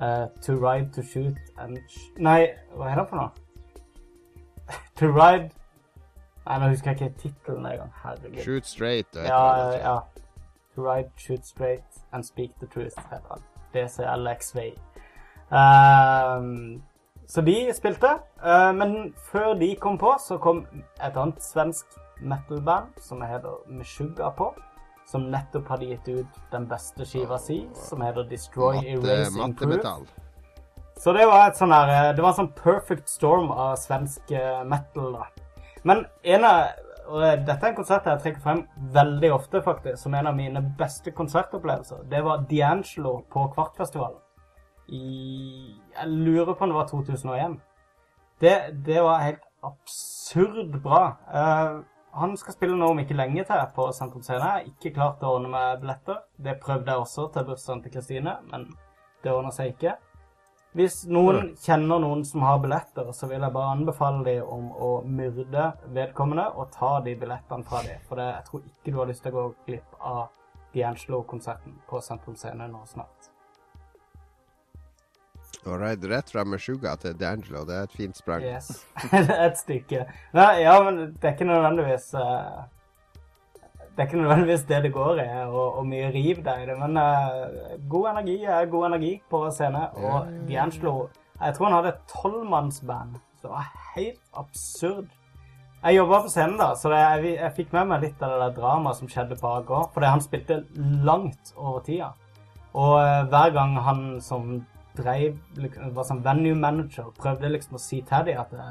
[0.02, 3.30] eh, To Ride, To Shoot and Sh Nei, hva er det for noe?
[5.00, 5.50] to Ride
[6.46, 7.94] Nei, nå husker jeg ikke tittelen engang.
[8.04, 8.44] Herregud.
[8.44, 9.96] Shoot straight et Ja, ja.
[10.76, 13.42] To ride, shoot straight and speak the truth, heter han.
[13.74, 14.58] DCLXV.
[15.52, 16.84] Um,
[17.28, 18.08] så de spilte.
[18.46, 20.66] Uh, men før de kom på, så kom
[21.04, 21.86] et annet svensk
[22.22, 24.54] metal-band som heter Meshuggah på.
[25.06, 29.98] Som nettopp hadde gitt ut den beste skiva si, som heter Destroy Matte, Erase Improve.
[30.98, 34.32] Så det var et sånn her, eh, det var en sånn perfect storm av svensk
[34.32, 35.14] eh, metal.
[35.14, 35.28] da.
[35.84, 38.64] Men en av, og dette er en konsert jeg trekker frem
[38.96, 42.06] veldig ofte faktisk, som en av mine beste konsertopplevelser.
[42.10, 44.22] Det var D'Angelo på Kvartfestivalen.
[44.88, 45.02] I,
[45.98, 47.60] jeg lurer på om det var 2001.
[48.42, 51.04] Det, det var helt absurd bra.
[51.34, 51.78] Eh,
[52.16, 54.40] han skal spille nå om ikke lenge til på Sentrum Scene.
[54.40, 56.22] Jeg har ikke klart å ordne med billetter.
[56.38, 58.70] Det prøvde jeg også til bursdagen til Kristine, men
[59.24, 59.98] det ordner seg ikke.
[60.76, 64.90] Hvis noen kjenner noen som har billetter, så vil jeg bare anbefale dem om å
[65.08, 68.02] myrde vedkommende og ta de billettene fra dem.
[68.10, 70.26] For det, jeg tror ikke du har lyst til å gå glipp av
[70.76, 73.35] D'Angelo-konserten på Sentrum Scene nå snart.
[75.66, 78.44] Og rett, rett fra Meshuga til D'Angelo, det er et fint sprang.
[78.46, 78.86] Yes.
[79.48, 80.04] Et stykke.
[80.38, 82.66] Nei, ja, men det er ikke nødvendigvis uh,
[83.96, 86.78] Det er ikke nødvendigvis det det går i, og, og mye riv der i det.
[86.78, 89.88] Men uh, god energi er god energi på scene.
[89.98, 91.08] Og D'Angelo
[91.42, 93.16] Jeg tror han hadde et tolvmannsband.
[93.42, 95.10] Så det var helt absurd.
[95.86, 98.38] Jeg jobba på scenen, da, så det, jeg, jeg fikk med meg litt av det
[98.42, 99.74] der dramaet som skjedde på AG.
[99.94, 100.62] Fordi han spilte
[101.06, 102.14] langt over tida.
[102.76, 104.56] Og eh, hver gang han som
[104.98, 108.68] dreiv liksom, var sånn venue manager, prøvde liksom å si til dem at det,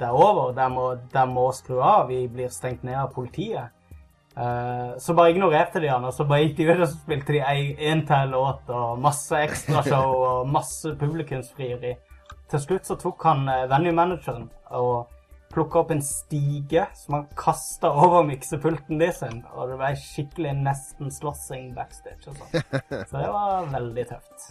[0.00, 3.76] det er over, de må, dere må skru av, vi blir stengt ned av politiet.
[4.30, 7.34] Uh, så bare ignorerte de han, og så bare gikk de ut og så spilte
[7.34, 7.40] de
[7.90, 11.96] én til låt og masse ekstrashow og masse publikumsfrieri.
[12.50, 14.46] Til slutt så tok han uh, venue-manageren
[14.78, 15.10] og
[15.50, 20.54] plukka opp en stige som han kasta over miksepulten de sin, og det ble skikkelig
[20.62, 22.82] nesten slåssing backstage og sånn.
[23.10, 24.50] Så det var veldig tøft.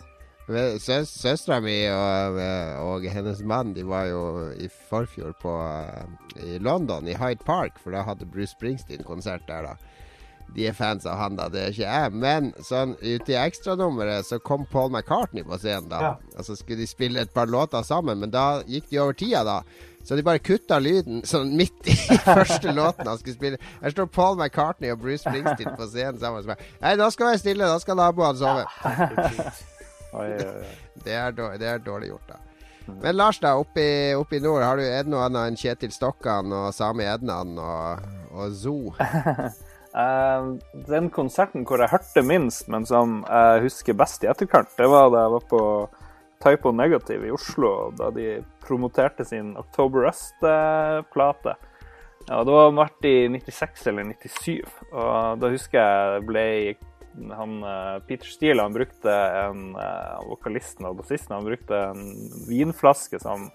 [0.50, 2.40] Søs, Søstera mi og,
[2.82, 4.22] og hennes mann De var jo
[4.58, 9.46] i forfjor på, eh, i London, i Hyde Park, for da hadde Bruce Springsteen konsert
[9.48, 9.68] der.
[9.68, 9.76] da
[10.56, 11.46] De er fans av han, da.
[11.54, 12.16] Det er ikke jeg.
[12.24, 16.02] Men sånn ute i ekstranummeret så kom Paul McCartney på scenen, da.
[16.02, 16.12] Ja.
[16.38, 19.44] Og så skulle de spille et par låter sammen, men da gikk de over tida,
[19.46, 19.60] da.
[20.02, 21.94] Så de bare kutta lyden sånn midt i
[22.26, 23.60] første låten han skulle spille.
[23.84, 26.56] Her står Paul McCartney og Bruce Springsteen på scenen sammen.
[26.82, 27.70] Nei, da skal være stille.
[27.70, 28.66] Da skal naboene sove.
[28.90, 29.52] Oi,
[30.14, 30.30] oi.
[31.06, 32.40] Det er, dårlig, det er dårlig gjort, da.
[33.00, 36.74] Men Lars, da, oppe i, nord, har du er noe annet enn Kjetil Stokkan og
[36.76, 38.96] Sami Ednan og, og Zoo?
[39.90, 40.44] Eh,
[40.86, 45.10] den konserten hvor jeg hørte minst, men som jeg husker best i etterkant, det var
[45.10, 45.62] da jeg var på
[46.46, 48.28] Typo Negative i Oslo, da de
[48.62, 51.56] promoterte sin October Rust-plate.
[52.30, 54.62] Ja, det var vært i 96 eller 97,
[54.94, 56.46] og da husker jeg ble
[57.36, 62.04] han, eh, Peter Steele han brukte en eh, vokalisten og bassisten han brukte en
[62.50, 63.50] vinflaske som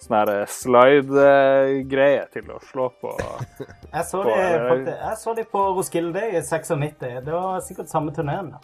[0.00, 3.10] sånn her slide-greie til å slå på.
[3.92, 6.98] Jeg så, På- de, jeg så de på Roskilde i 96.
[7.26, 8.54] Det var sikkert samme turneen.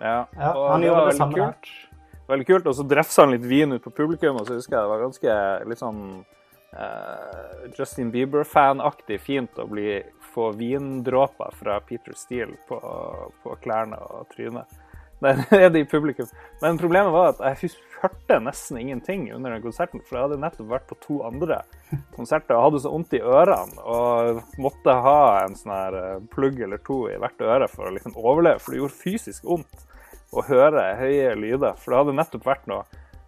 [0.00, 1.54] Ja, Ja, han det gjorde det veldig samme der.
[1.56, 1.72] kult.
[2.30, 4.84] Veldig kult, Og så drefsa han litt vin ut på publikum, og så husker jeg
[4.86, 5.40] det var ganske
[5.72, 6.04] litt sånn
[6.70, 9.96] Uh, Justin Bieber-fan-aktig fint å bli,
[10.34, 12.78] få vindråper fra Peter Steele på,
[13.42, 14.80] på klærne og trynet.
[15.20, 16.28] Der det i publikum.
[16.62, 20.70] Men problemet var at jeg hørte nesten ingenting under den konserten, for jeg hadde nettopp
[20.70, 21.58] vært på to andre
[22.14, 26.62] konserter og hadde så vondt i ørene og måtte ha en sånn her eh, plugg
[26.64, 29.84] eller to i hvert øre for å liksom overleve, for det gjorde fysisk vondt
[30.32, 31.76] å høre høye lyder.
[31.76, 32.86] For det hadde nettopp vært noe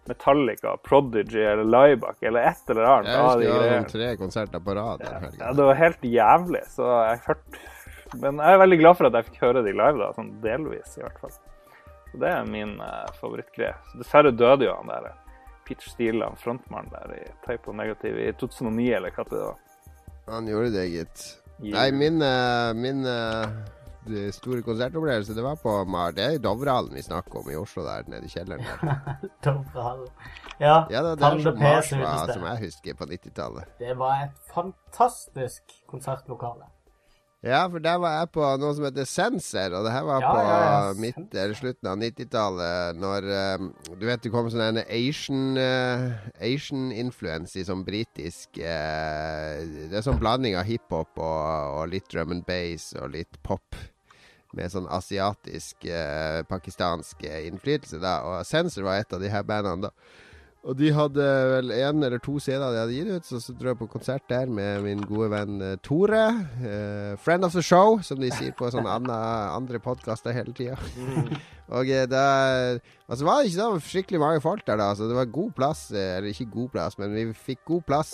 [0.09, 3.11] Metallica, Prodigy eller Laibach eller et eller annet.
[3.11, 5.03] Jeg husker jeg hadde tre konserter på rad.
[5.05, 6.63] Ja, Ja, det var helt jævlig.
[6.69, 7.63] Så jeg hørte
[8.21, 10.97] Men jeg er veldig glad for at jeg fikk høre de live, da, sånn delvis
[10.99, 11.31] i hvert fall.
[12.11, 13.73] Så det er min uh, favorittgreie.
[13.97, 15.07] Dessverre døde jo han der
[15.65, 19.57] Pitch Steeland, frontmannen der i Type Typo Negative i 2009, eller hva det var.
[20.27, 21.25] Han gjorde det, gitt.
[21.57, 21.73] Yeah.
[21.79, 23.82] Nei, min, uh, min det
[24.35, 26.11] store konsertopplevelse, det var på Mar.
[26.15, 28.63] Det er Dovrehallen vi snakker om i Oslo, der nede i kjelleren.
[29.45, 30.07] Dovrehallen.
[30.59, 33.75] Ja, Ja, det er som Mars var, som jeg husker på 90-tallet.
[33.79, 36.69] Det var et fantastisk konsertlokale.
[37.43, 40.29] Ja, for der var jeg på noe som heter Sensor, og det her var Ja,
[40.31, 43.27] på ja, midt, eller slutten av 90-tallet, når
[43.59, 43.65] um,
[43.99, 49.91] Du vet det kom sånn en Asian uh, Asian influence i sånn britisk uh, Det
[49.91, 53.75] er sånn blanding av hiphop og, og litt drum and bass og litt pop.
[54.53, 58.19] Med sånn asiatisk, eh, pakistansk eh, innflytelse, da.
[58.27, 59.93] Og Sensor var et av de her bandene, da.
[60.63, 61.19] Og de hadde
[61.51, 64.23] vel én eller to CD-er de hadde gitt ut, så, så dro jeg på konsert
[64.31, 66.21] der med min gode venn eh, Tore.
[66.63, 69.17] eh, friend of the show, som de sier på sånne andre,
[69.57, 70.77] andre podkaster hele tida.
[71.73, 72.23] og eh, da
[73.09, 74.93] Altså var det ikke så skikkelig mange folk der, da.
[74.95, 75.83] Så det var god plass.
[75.91, 78.13] eh, Eller ikke god plass, men vi fikk god plass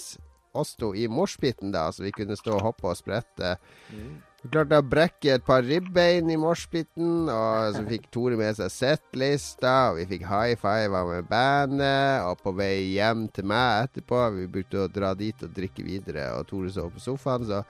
[0.58, 3.54] oss to i moshpiten, da, så vi kunne stå og hoppe og sprette.
[3.94, 4.08] Vi
[4.48, 9.74] klarte å brekke et par ribbein i moshpiten, og så fikk Tore med seg settlista,
[9.90, 14.48] og vi fikk high five med bandet, og på vei hjem til meg etterpå Vi
[14.54, 17.64] brukte å dra dit og drikke videre, og Tore sov på sofaen, så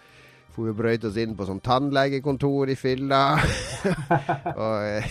[0.54, 3.24] for vi brøyte oss inn på sånn tannlegekontor i fylla.
[4.64, 5.10] og eh,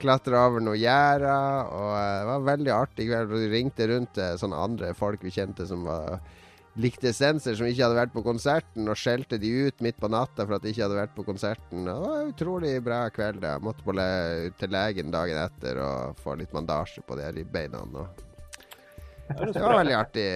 [0.00, 3.32] klatra over noen gjerder, og eh, det var veldig artig kveld.
[3.34, 6.20] Vi ringte rundt til sånne andre folk vi kjente som var
[6.78, 10.46] likte essenser som ikke hadde vært på konserten, og skjelte de ut midt på natta
[10.46, 11.88] for at de ikke hadde vært på konserten.
[11.88, 13.42] Det var utrolig bra kveld.
[13.44, 14.08] Jeg måtte på le
[14.60, 17.82] til legen dagen etter og få litt mandasje på de her ribbeina.
[19.28, 20.30] Det var en veldig artig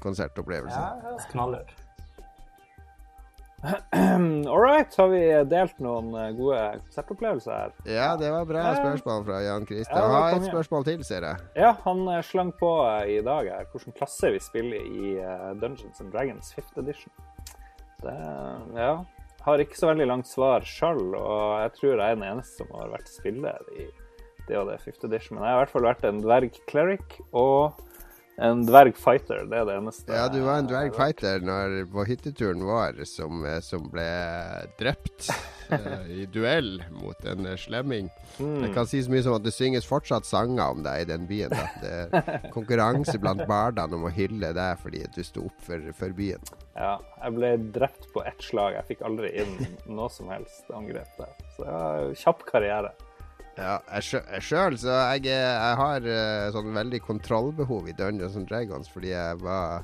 [0.00, 0.78] konsertopplevelse.
[0.78, 1.76] Ja, det høres knall ut.
[4.48, 7.72] All right, har vi delt noen eh, gode konsertopplevelser her?
[7.90, 9.98] Ja, det var bra spørsmål fra Jan Ja, Christian.
[9.98, 11.46] det Ha et spørsmål til, ser jeg.
[11.58, 15.16] Ja, han eh, slang på eh, i dag her hvilken klasse vi spiller i
[15.58, 17.10] Dungeons and Dragons 5th edition.
[17.98, 18.14] Det
[18.78, 18.92] ja,
[19.42, 22.70] har ikke så veldig langt svar sjøl, og jeg tror jeg er den eneste som
[22.78, 23.88] har vært spiller i
[24.46, 25.34] det og det 5th edition.
[25.34, 27.82] Men jeg har i hvert fall vært en dverg cleric og
[28.38, 29.46] en dvergfighter.
[29.50, 30.14] Det er det eneste.
[30.14, 34.06] Ja, du var en dvergfighter når, på hytteturen vår som, eh, som ble
[34.78, 35.30] drept
[35.72, 38.10] uh, i duell mot en eh, slemming.
[38.38, 38.68] Mm.
[38.68, 41.26] Jeg kan si så mye som at det synges fortsatt sanger om deg i den
[41.30, 41.50] byen.
[41.50, 41.66] Da.
[41.82, 46.14] Det er konkurranse blant bardene om å hylle deg fordi du sto opp for, for
[46.14, 46.54] byen.
[46.78, 48.78] Ja, jeg ble drept på ett slag.
[48.78, 49.58] Jeg fikk aldri inn
[49.98, 51.34] noe som helst angrep der.
[51.56, 52.94] Så jeg har kjapp karriere.
[53.58, 58.36] Ja, jeg sjø- jeg sjøl, så jeg, jeg har uh, sånn veldig kontrollbehov i Dungeons
[58.38, 59.82] and Dragons fordi jeg var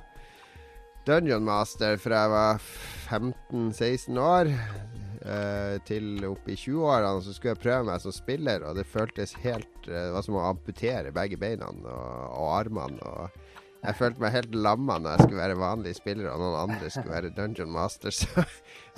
[1.09, 2.63] Dungeon Master fra jeg var
[3.11, 7.25] 15-16 år uh, til opp i 20-årene.
[7.27, 10.39] Så skulle jeg prøve meg som spiller, og det føltes helt uh, Det var som
[10.39, 13.03] å amputere begge beina og, og armene.
[13.03, 13.43] og
[13.85, 17.13] jeg følte meg helt lamma når jeg skulle være vanlig spiller, og noen andre skulle
[17.19, 18.15] være Dungeon Master.
[18.23, 18.47] Så,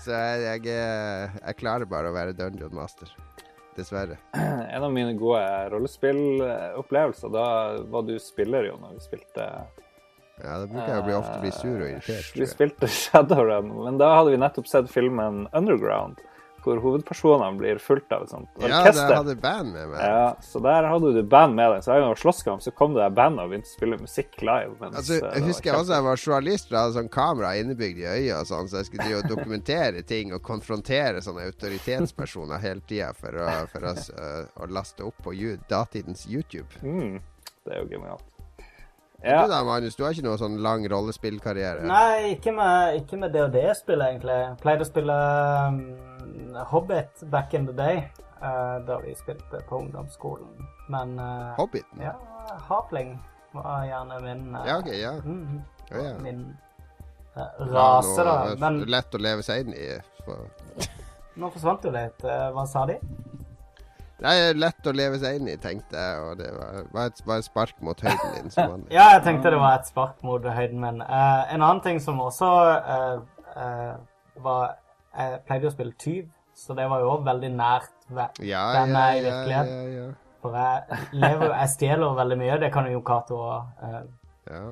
[0.05, 3.09] så jeg, jeg, jeg klarer bare å være Dungeon Master.
[3.77, 4.19] Dessverre.
[4.77, 7.47] En av mine gode rollespillopplevelser, da
[7.89, 9.47] var du spiller jo når vi spilte
[10.43, 12.33] Ja, da bruker jeg å bli ofte bli sur og irritert.
[12.37, 16.21] Vi spilte Shadowrun, men da hadde vi nettopp sett filmen Underground,
[16.67, 20.03] hvor hovedpersonene blir fulgt av et sånt Ja, der hadde band med meg.
[20.03, 21.85] Ja, så der hadde du band med deg.
[21.85, 24.01] Så hver gang det var slåsskamp, så kom det der bandet og begynte å spille
[24.03, 24.75] musikk live.
[24.81, 28.03] Mens, Altså, eh, jeg husker jeg også jeg var journalist og hadde sånn kamera innebygd
[28.03, 33.13] i øyet og sånn, så jeg skulle dokumentere ting og konfrontere sånne autoritetspersoner hele tida
[33.17, 35.37] for, å, for oss, øh, å laste opp på
[35.71, 36.69] datidens YouTube.
[36.83, 37.21] Mm,
[37.65, 38.36] det er jo genialt.
[39.23, 41.87] Du da, Magnus, du har ikke noe sånn lang rollespillkarriere?
[41.89, 44.35] Nei, ikke med, ikke med DOD-spill, egentlig.
[44.43, 45.17] Jeg pleide å spille
[45.67, 45.79] um,
[46.71, 48.03] Hobbit back in the day,
[48.43, 50.53] uh, da vi spilte på ungdomsskolen.
[50.93, 52.05] Men uh, Hobbiten?
[52.05, 52.13] ja,
[52.69, 53.17] Hapling
[53.57, 55.15] var gjerne min uh, Ja, ok, ja.
[55.25, 56.13] Mm, Ja, ja.
[56.23, 56.45] Min
[57.37, 58.37] eh, rase, da.
[58.59, 59.89] Men Lett å leve seg inn i.
[60.27, 60.49] For...
[61.41, 62.25] nå forsvant jo litt.
[62.27, 63.01] Eh, Hva sa de?
[64.25, 67.43] Nei, lett å leve seg inn i, tenkte jeg, og det var, var, et, var
[67.43, 68.51] et spark mot høyden din.
[68.55, 68.89] som vanlig.
[68.97, 71.03] Ja, jeg tenkte det var et spark mot høyden min.
[71.05, 73.19] Uh, en annen ting som også uh,
[73.57, 73.93] uh,
[74.45, 74.79] var
[75.17, 76.25] Jeg pleide å spille tyv,
[76.57, 79.75] så det var jo også veldig nært ve- Ja, hvem ja, er i virkeligheten.
[79.93, 80.13] ja, ja.
[80.45, 84.01] For jeg lever Jeg stjeler veldig mye, det kan jo Cato uh,
[84.49, 84.63] ja.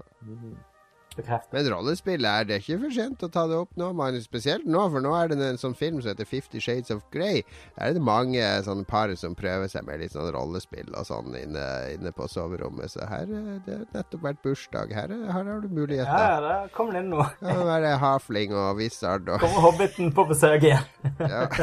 [1.17, 1.53] Bekrefte.
[1.57, 4.17] Men rollespill er det ikke for sent å ta det opp nå, man.
[4.25, 7.43] Spesielt nå, for nå er det en sånn film som heter Fifty Shades of Grey.
[7.79, 11.35] Der er det mange sånne par som prøver seg med litt sånn rollespill og sånn
[11.39, 12.91] inne, inne på soverommet.
[12.95, 14.93] Så her er det nettopp vært bursdag.
[14.95, 16.47] Her, er, her har du Ja, muligheter.
[16.49, 20.25] ja, kommer det inn Ja, Det er være hafling og wizard og Kommer Hobbiten på
[20.31, 20.87] besøk igjen.
[21.21, 21.47] ja.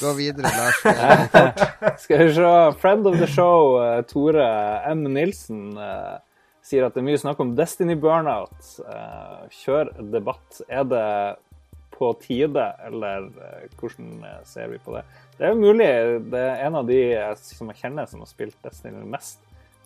[0.00, 0.78] Gå videre, Lars.
[2.02, 2.50] skal vi se.
[2.78, 4.44] Friend of the show, eh, Tore
[4.92, 5.02] M.
[5.14, 6.18] Nilsen, eh,
[6.64, 8.56] sier at det er mye snakk om Destiny Burnout.
[8.88, 10.60] Eh, kjør debatt.
[10.68, 11.06] Er det
[11.94, 15.04] på tide, eller eh, hvordan eh, ser vi på det?
[15.38, 15.88] Det er mulig.
[16.32, 17.00] Det er en av de
[17.40, 19.44] som jeg kjenner som har spilt Destiny mest.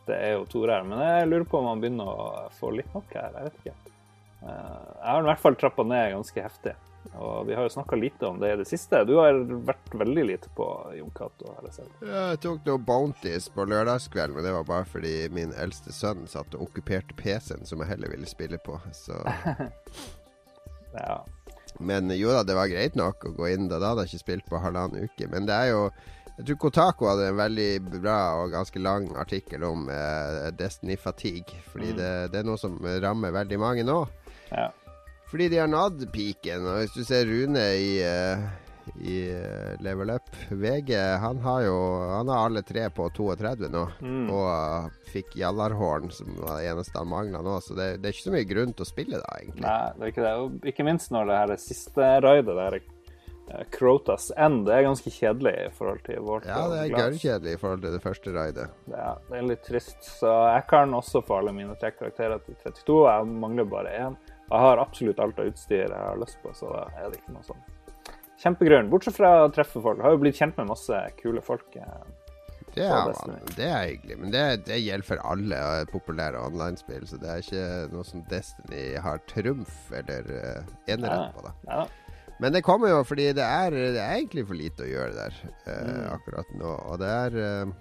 [0.09, 0.87] Det er jo Tore her.
[0.89, 2.29] Men jeg lurer på om han begynner å
[2.61, 3.35] få litt nok her.
[3.35, 3.95] Jeg vet ikke.
[4.39, 6.77] Jeg har i hvert fall trappa ned ganske heftig.
[7.19, 9.01] Og vi har jo snakka lite om det i det siste.
[9.09, 9.35] Du har
[9.67, 11.51] vært veldig lite på Jon Cato,
[12.05, 16.55] Jeg tok noe Bounties på lørdagskvelden, men det var bare fordi min eldste sønn satt
[16.55, 18.79] og okkuperte PC-en som jeg heller ville spille på.
[18.93, 19.17] Så
[20.99, 21.25] Ja.
[21.79, 23.79] Men jo da, det var greit nok å gå inn da.
[23.79, 25.29] Da hadde jeg ikke spilt på halvannen uke.
[25.31, 25.83] Men det er jo
[26.39, 31.59] Jeg tror Kotako hadde en veldig bra og ganske lang artikkel om eh, Destiny fatigue.
[31.73, 31.97] Fordi Mm.
[31.99, 34.05] det, det er noe som rammer veldig mange nå.
[34.53, 34.69] ja.
[35.31, 36.65] Fordi de har nådd peaken.
[36.65, 38.47] Og hvis du ser Rune i, uh,
[39.05, 40.31] i eh, Level Up.
[40.51, 41.77] VG han har jo
[42.17, 43.85] Han har alle tre på 32 nå.
[44.01, 44.29] Mm.
[44.33, 47.59] Og uh, fikk Jallarhorn, som var det eneste han mangla nå.
[47.65, 49.67] Så det, det er ikke så mye grunn til å spille da, egentlig.
[49.67, 50.37] Nei, det er ikke det.
[50.45, 54.79] Og ikke minst når det her er siste raidet, det her eh, Crotas End, det
[54.79, 56.49] er ganske kjedelig i forhold til vårt.
[56.49, 58.67] Ja, det er gørrkjedelig i forhold til det første raidet.
[58.95, 60.01] Ja, det er litt trist.
[60.23, 62.99] Så jeg kan også få alle mine tre karakterer til 32.
[63.13, 64.19] Jeg mangler bare én.
[64.49, 67.35] Jeg har absolutt alt av utstyr jeg har lyst på, så da er det ikke
[67.35, 67.61] noe sånn
[68.39, 68.89] kjempegrunn.
[68.93, 69.99] Bortsett fra å treffe folk.
[69.99, 71.67] Jeg har jo blitt kjent med masse kule folk.
[71.77, 72.09] eh,
[72.75, 73.09] Det er,
[73.57, 77.07] det er hyggelig, men det, det gjelder for alle eh, populære online-spill.
[77.11, 81.43] Så det er ikke noe som Destiny har trumf eller uh, enerett på.
[81.49, 81.87] da Ja.
[82.39, 85.35] Men det kommer jo fordi det er, det er egentlig for lite å gjøre der
[85.67, 86.05] uh, Mm.
[86.15, 86.75] akkurat nå.
[86.93, 87.73] Og det er eh,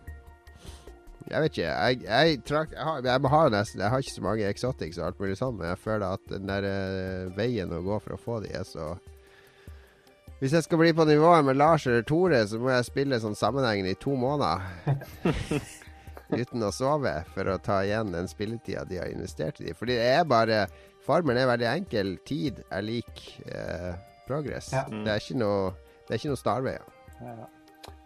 [1.28, 1.68] Jeg vet ikke.
[1.68, 5.10] Jeg, jeg, trak, jeg, har, jeg, har nesten, jeg har ikke så mange exotics og
[5.10, 8.22] alt mulig sånn, men jeg føler at den der uh, veien å gå for å
[8.22, 8.94] få de er så
[10.40, 13.36] Hvis jeg skal bli på nivået med Lars eller Tore, så må jeg spille sånn
[13.36, 14.64] sammenhengende i to måneder.
[16.42, 19.74] uten å sove, for å ta igjen den spilletida de har investert i.
[19.76, 20.68] Fordi det er bare
[21.08, 22.18] Farmen er veldig enkel.
[22.28, 23.94] Tid er lik uh,
[24.28, 24.74] progress.
[24.76, 24.84] Ja.
[24.92, 25.70] Det er ikke noe
[26.08, 26.90] Det er ikke noe snarveier.
[27.24, 27.36] Ja.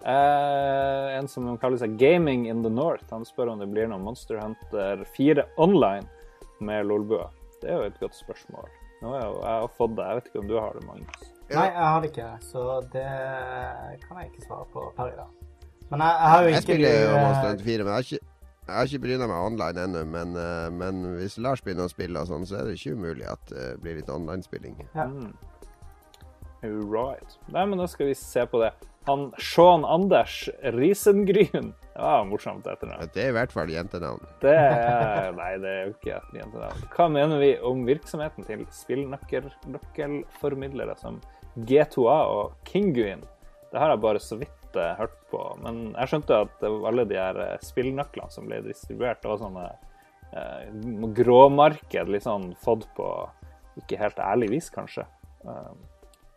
[0.02, 4.02] Eh, en som kaller seg Gaming in the North, han spør om det blir noe
[4.02, 6.08] Monster Hunter 4 online
[6.62, 7.30] med Lolbua.
[7.62, 8.72] Det er jo et godt spørsmål.
[9.02, 10.08] Nå har jeg, jeg har fått det.
[10.08, 11.30] Jeg vet ikke om du har det, Magnus.
[11.52, 13.08] Nei, jeg har det ikke, så det
[14.08, 15.32] kan jeg ikke svare på per i dag.
[15.92, 18.10] Men jeg, jeg har jo Jeg spiller jo Monster eh, Hunter 4, men jeg har
[18.10, 18.28] ikke
[18.62, 22.22] jeg har ikke bryna meg online ennå, men, eh, men hvis Lars begynner å spille,
[22.22, 24.78] og sånn, så er det ikke umulig at det blir litt online-spilling.
[24.94, 25.10] Ja.
[25.10, 25.34] Mm.
[26.62, 27.36] Right.
[27.50, 28.70] Nei, men da skal vi se på det.
[29.08, 31.74] Han Sean Anders Risengryn.
[31.94, 33.10] Det var morsomt etternavn.
[33.14, 34.22] Det er i hvert fall jentenavn.
[34.44, 36.80] Det er Nei, det er jo ikke et jentenavn.
[36.94, 41.16] Hva mener vi om virksomheten til spillnøkkelformidlere som
[41.58, 43.24] G2A og Kinguin?
[43.72, 45.42] Det har jeg bare så vidt eh, hørt på.
[45.66, 49.66] Men jeg skjønte at alle de her eh, spillnøklene som ble distribuert, det var sånne
[50.32, 50.62] eh,
[51.22, 53.08] gråmarked, litt sånn fått på
[53.80, 55.04] ikke helt ærlig vis, kanskje.
[55.48, 55.72] Eh,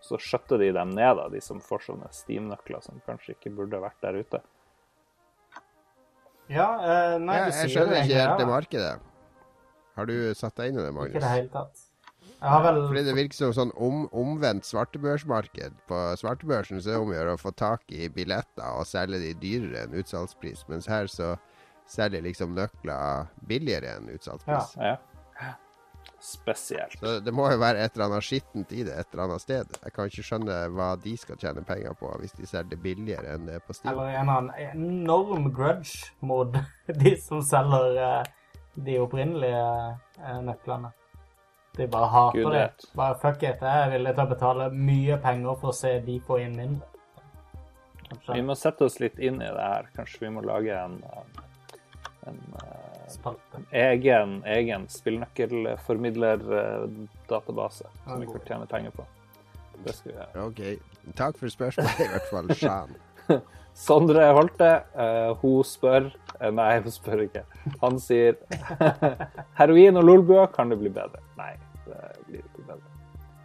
[0.04, 3.80] så skjøtter de dem ned, da, de som får sånne Steam-nøkler som kanskje ikke burde
[3.80, 4.42] vært der ute.
[6.52, 8.94] Ja, eh, nei, Jeg, du jeg sier skjønner ikke helt det markedet.
[9.94, 11.14] Har du satt deg inn i det, Magnus?
[11.14, 11.84] Ikke i det hele tatt.
[12.34, 15.78] Jeg har vel Fordi det virker som sånn om, omvendt svartebørsmarked.
[15.88, 19.22] På svartebørsen så er det om å gjøre å få tak i billetter og selge
[19.22, 21.34] de dyrere enn utsalgspris, mens her så
[21.88, 24.76] selger liksom nøkler billigere enn utsalgspris.
[24.76, 24.98] Ja.
[26.24, 26.98] Spesielt.
[27.00, 29.74] Så det må jo være et eller annet skittent i det et eller annet sted.
[29.82, 33.34] Jeg kan ikke skjønne hva de skal tjene penger på hvis de selger det billigere
[33.34, 33.92] enn det på Steam.
[33.92, 36.56] Eller en annen enorm grudge mot
[37.02, 38.32] de som selger eh,
[38.88, 39.66] de opprinnelige
[40.22, 40.94] eh, nøklene.
[41.76, 42.66] De bare hater Gud det.
[42.96, 43.60] Bare fuck it.
[43.60, 46.88] Jeg er villig til å betale mye penger for å se de få inn mindre.
[48.08, 49.92] Kanskje Vi må sette oss litt inn i det her.
[49.92, 51.44] Kanskje vi må lage en, eh,
[52.32, 52.40] en
[53.04, 59.04] eh, egen, egen spillnøkkelformidlerdatabase som vi kan tjene penger på.
[59.84, 60.44] Det skal vi gjøre.
[60.46, 60.60] OK.
[61.18, 62.46] Takk for spørsmålet, i hvert fall.
[62.56, 62.90] Shan.
[63.74, 66.04] Sondre Holte, uh, hun spør
[66.38, 67.42] eh, Nei, hun spør ikke.
[67.80, 68.36] Han sier
[69.58, 71.18] heroin og lolbua, kan det bli bedre?
[71.40, 71.54] Nei,
[71.88, 71.98] det
[72.28, 72.86] blir ikke bedre.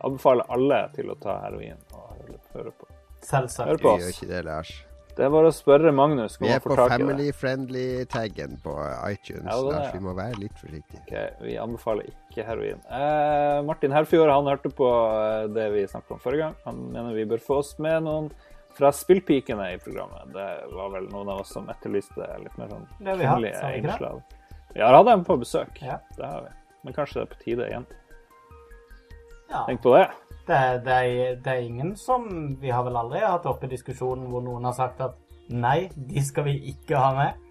[0.05, 2.05] Anbefaler alle til å ta heroin og
[2.53, 2.85] høre, på.
[3.25, 3.69] Selvsagt.
[3.71, 4.71] Hør Vi på gjør ikke det, Lars.
[5.19, 8.71] Det er bare å spørre Magnus om Vi er på family-friendly-taggen på
[9.09, 9.89] iTunes, Ja, det Lars.
[9.91, 11.01] Vi må være litt forsiktige.
[11.01, 12.79] Okay, Vi anbefaler ikke heroin.
[12.87, 16.55] Eh, Martin Herfjord han hørte på eh, det vi snakket om forrige gang.
[16.63, 18.31] Han mener vi bør få oss med noen
[18.79, 20.31] fra spillpikene i programmet.
[20.31, 24.23] Det var vel noen av oss som etterlyste litt mer sånn kvinnelige innslag.
[24.71, 25.83] Vi har hatt dem på besøk.
[25.83, 25.99] Ja.
[26.15, 26.55] Det har vi.
[26.87, 27.91] Men kanskje det er på tide igjen.
[29.51, 29.65] Ja.
[29.67, 30.07] Tenk på det.
[30.49, 32.23] Det, det, er, det er ingen som
[32.57, 35.17] Vi har vel aldri hatt oppe i diskusjonen hvor noen har sagt at
[35.49, 37.45] nei, de skal vi ikke ha med.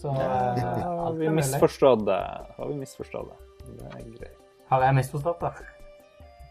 [0.00, 1.36] Så eh, Har alt vi er mulig.
[1.40, 2.18] misforstått det?
[2.58, 3.38] Har vi misforstått det?
[3.68, 4.36] Det er greit.
[4.70, 5.52] Har jeg misforstått det?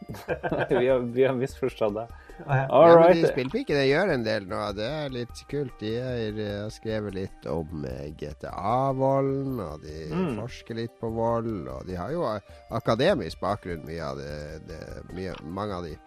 [0.79, 2.07] vi, har, vi har misforstått det.
[2.45, 3.21] All ja, men right.
[3.23, 4.59] de spillpikene gjør en del nå.
[4.77, 5.73] Det er litt kult.
[5.81, 10.37] De eh, har skrevet litt om eh, GTA-volden, og de Mm.
[10.39, 11.67] forsker litt på vold.
[11.67, 12.23] Og de har jo
[12.71, 14.81] akademisk bakgrunn, mye av det, det
[15.13, 15.97] mye, mange av de.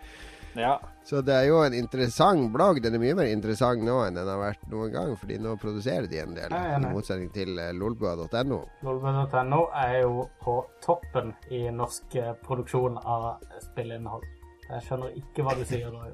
[0.59, 0.81] Ja.
[1.07, 2.81] Så det er jo en interessant blogg.
[2.83, 6.09] Den er mye mer interessant nå enn den har vært noen gang, fordi nå produserer
[6.11, 8.61] de en del, Ja, ja, i motsetning til eh, lolbua.no.
[8.83, 12.17] Lolbua.no er jo på toppen i norsk
[12.47, 14.27] produksjon av spillinnhold.
[14.71, 16.05] Jeg skjønner ikke hva du sier nå.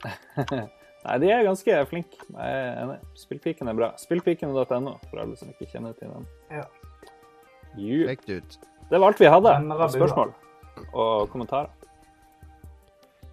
[1.00, 2.20] Nei, de er ganske flinke.
[2.28, 2.98] Jeg er enig.
[3.18, 3.90] Spillpiken er bra.
[4.00, 6.28] Spillpiken.no, for alle som ikke kjenner til den.
[6.52, 6.66] Ja.
[8.90, 10.32] Det var alt vi hadde av spørsmål
[10.90, 11.70] og kommentarer.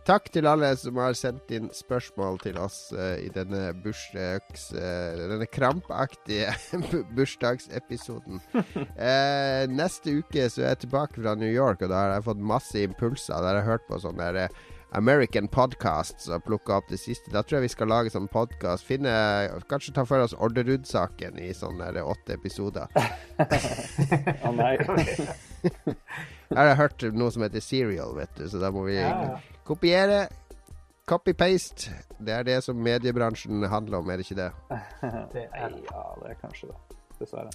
[0.07, 4.69] Takk til alle som har sendt inn spørsmål til oss uh, i denne bursdags...
[4.71, 6.53] Uh, denne krampaktige
[7.17, 8.39] bursdagsepisoden.
[9.81, 12.87] neste uke så er jeg tilbake fra New York, og da har jeg fått masse
[12.87, 13.35] impulser.
[13.35, 14.47] Da har jeg hørt på sånn derre
[14.95, 17.31] American Podcasts og plukka opp det siste.
[17.33, 18.87] Da tror jeg vi skal lage sånn podkast.
[18.87, 19.11] Finne
[19.67, 22.87] Kanskje ta for oss Orderud-saken i sånne åtte episoder.
[22.95, 24.77] Å oh, nei.
[26.49, 29.59] Jeg har hørt noe som heter Serial, vet du, så da må vi ja, ja.
[29.67, 30.27] kopiere.
[31.07, 31.93] Copy-paste.
[32.19, 34.49] Det er det som mediebransjen handler om, er det ikke det?
[35.35, 36.97] det er, ja, det er kanskje det.
[37.19, 37.53] Dessverre.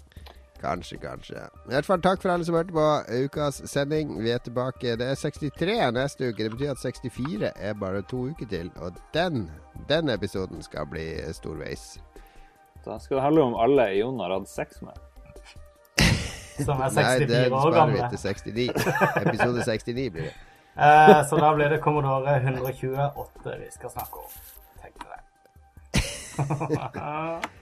[0.62, 1.40] Kanskje, kanskje.
[1.66, 2.86] I hvert fall takk for alle som hørte på
[3.24, 4.14] ukas sending.
[4.23, 4.94] Vi er tilbake.
[4.97, 6.44] Det er 63 neste uke.
[6.44, 8.70] Det betyr at 64 er bare to uker til.
[8.78, 9.48] Og den,
[9.90, 11.97] den episoden skal bli storveis.
[12.86, 14.94] Da skal det handle om alle Jon har hatt sex med.
[16.65, 18.01] Som er 64 år gamle.
[18.01, 18.71] Nei, den sparer vi til 69.
[19.27, 20.35] Episode 69 blir det.
[20.77, 24.31] Eh, så da blir det Commodore 128 vi skal snakke om.
[24.81, 25.21] Tenk det.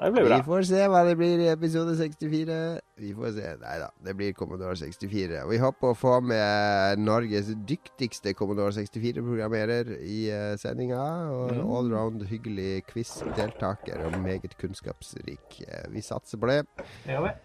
[0.00, 0.36] det blir bra.
[0.36, 2.58] Vi får se hva det blir i episode 64.
[3.00, 3.56] Vi får se.
[3.62, 5.40] Nei da, det blir Commodore 64.
[5.48, 11.00] Vi håper å få med Norges dyktigste Commodore 64-programmerer i uh, sendinga.
[11.32, 15.62] Og en allround hyggelig quiz-deltaker og meget kunnskapsrik.
[15.64, 16.66] Uh, vi satser på det.
[17.06, 17.38] Det gjør vi.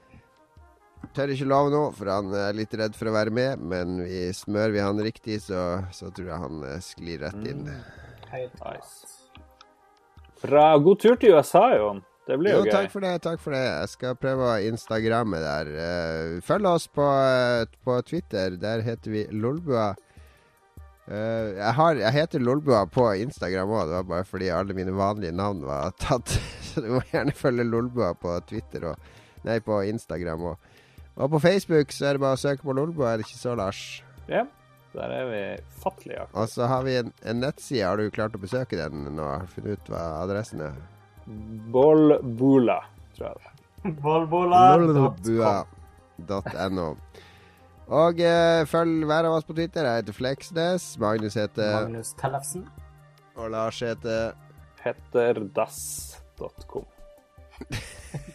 [1.13, 3.61] Tør ikke love noe, for han er litt redd for å være med.
[3.61, 7.67] Men vi smører vi han riktig, så, så tror jeg han uh, sklir rett inn.
[7.67, 8.25] Mm.
[8.31, 9.13] Helt nice.
[10.41, 10.67] Bra.
[10.81, 12.03] God tur til USA, Jon.
[12.25, 12.73] Det blir jo, jo gøy.
[12.73, 13.13] Takk for det.
[13.21, 13.61] takk for det.
[13.61, 15.69] Jeg skal prøve å instagramme der.
[15.75, 18.57] Uh, følg oss på, uh, på, Twitter.
[18.61, 19.91] Der heter vi Lolbua.
[21.05, 23.83] Uh, jeg, har, jeg, heter Lolbua på Instagram òg.
[23.91, 26.33] Det var bare fordi alle mine vanlige navn var tatt.
[26.71, 29.13] Så du må gjerne følge Lolbua på Twitter og
[29.45, 30.71] Nei, på Instagram òg.
[31.15, 33.55] Og på Facebook så er det bare å søke på Lolbo, er det ikke så,
[33.55, 34.03] Lars?
[34.27, 34.43] Ja.
[34.95, 35.41] Der er vi
[35.83, 36.23] fattelige.
[36.33, 37.83] Og så har vi en, en nettside.
[37.83, 39.25] Har du klart å besøke den nå?
[39.51, 40.71] Funnet ut hva adressen er?
[41.73, 42.79] Bolbula,
[43.17, 43.49] tror jeg det
[44.01, 46.87] Bolbula.no.
[47.95, 49.83] Og eh, følg hver av oss på Twitter.
[49.85, 50.83] Jeg heter Fleksnes.
[51.01, 52.63] Magnus heter Magnus Tellefsen.
[53.35, 54.21] Og Lars heter
[54.81, 56.85] Petterdass.com.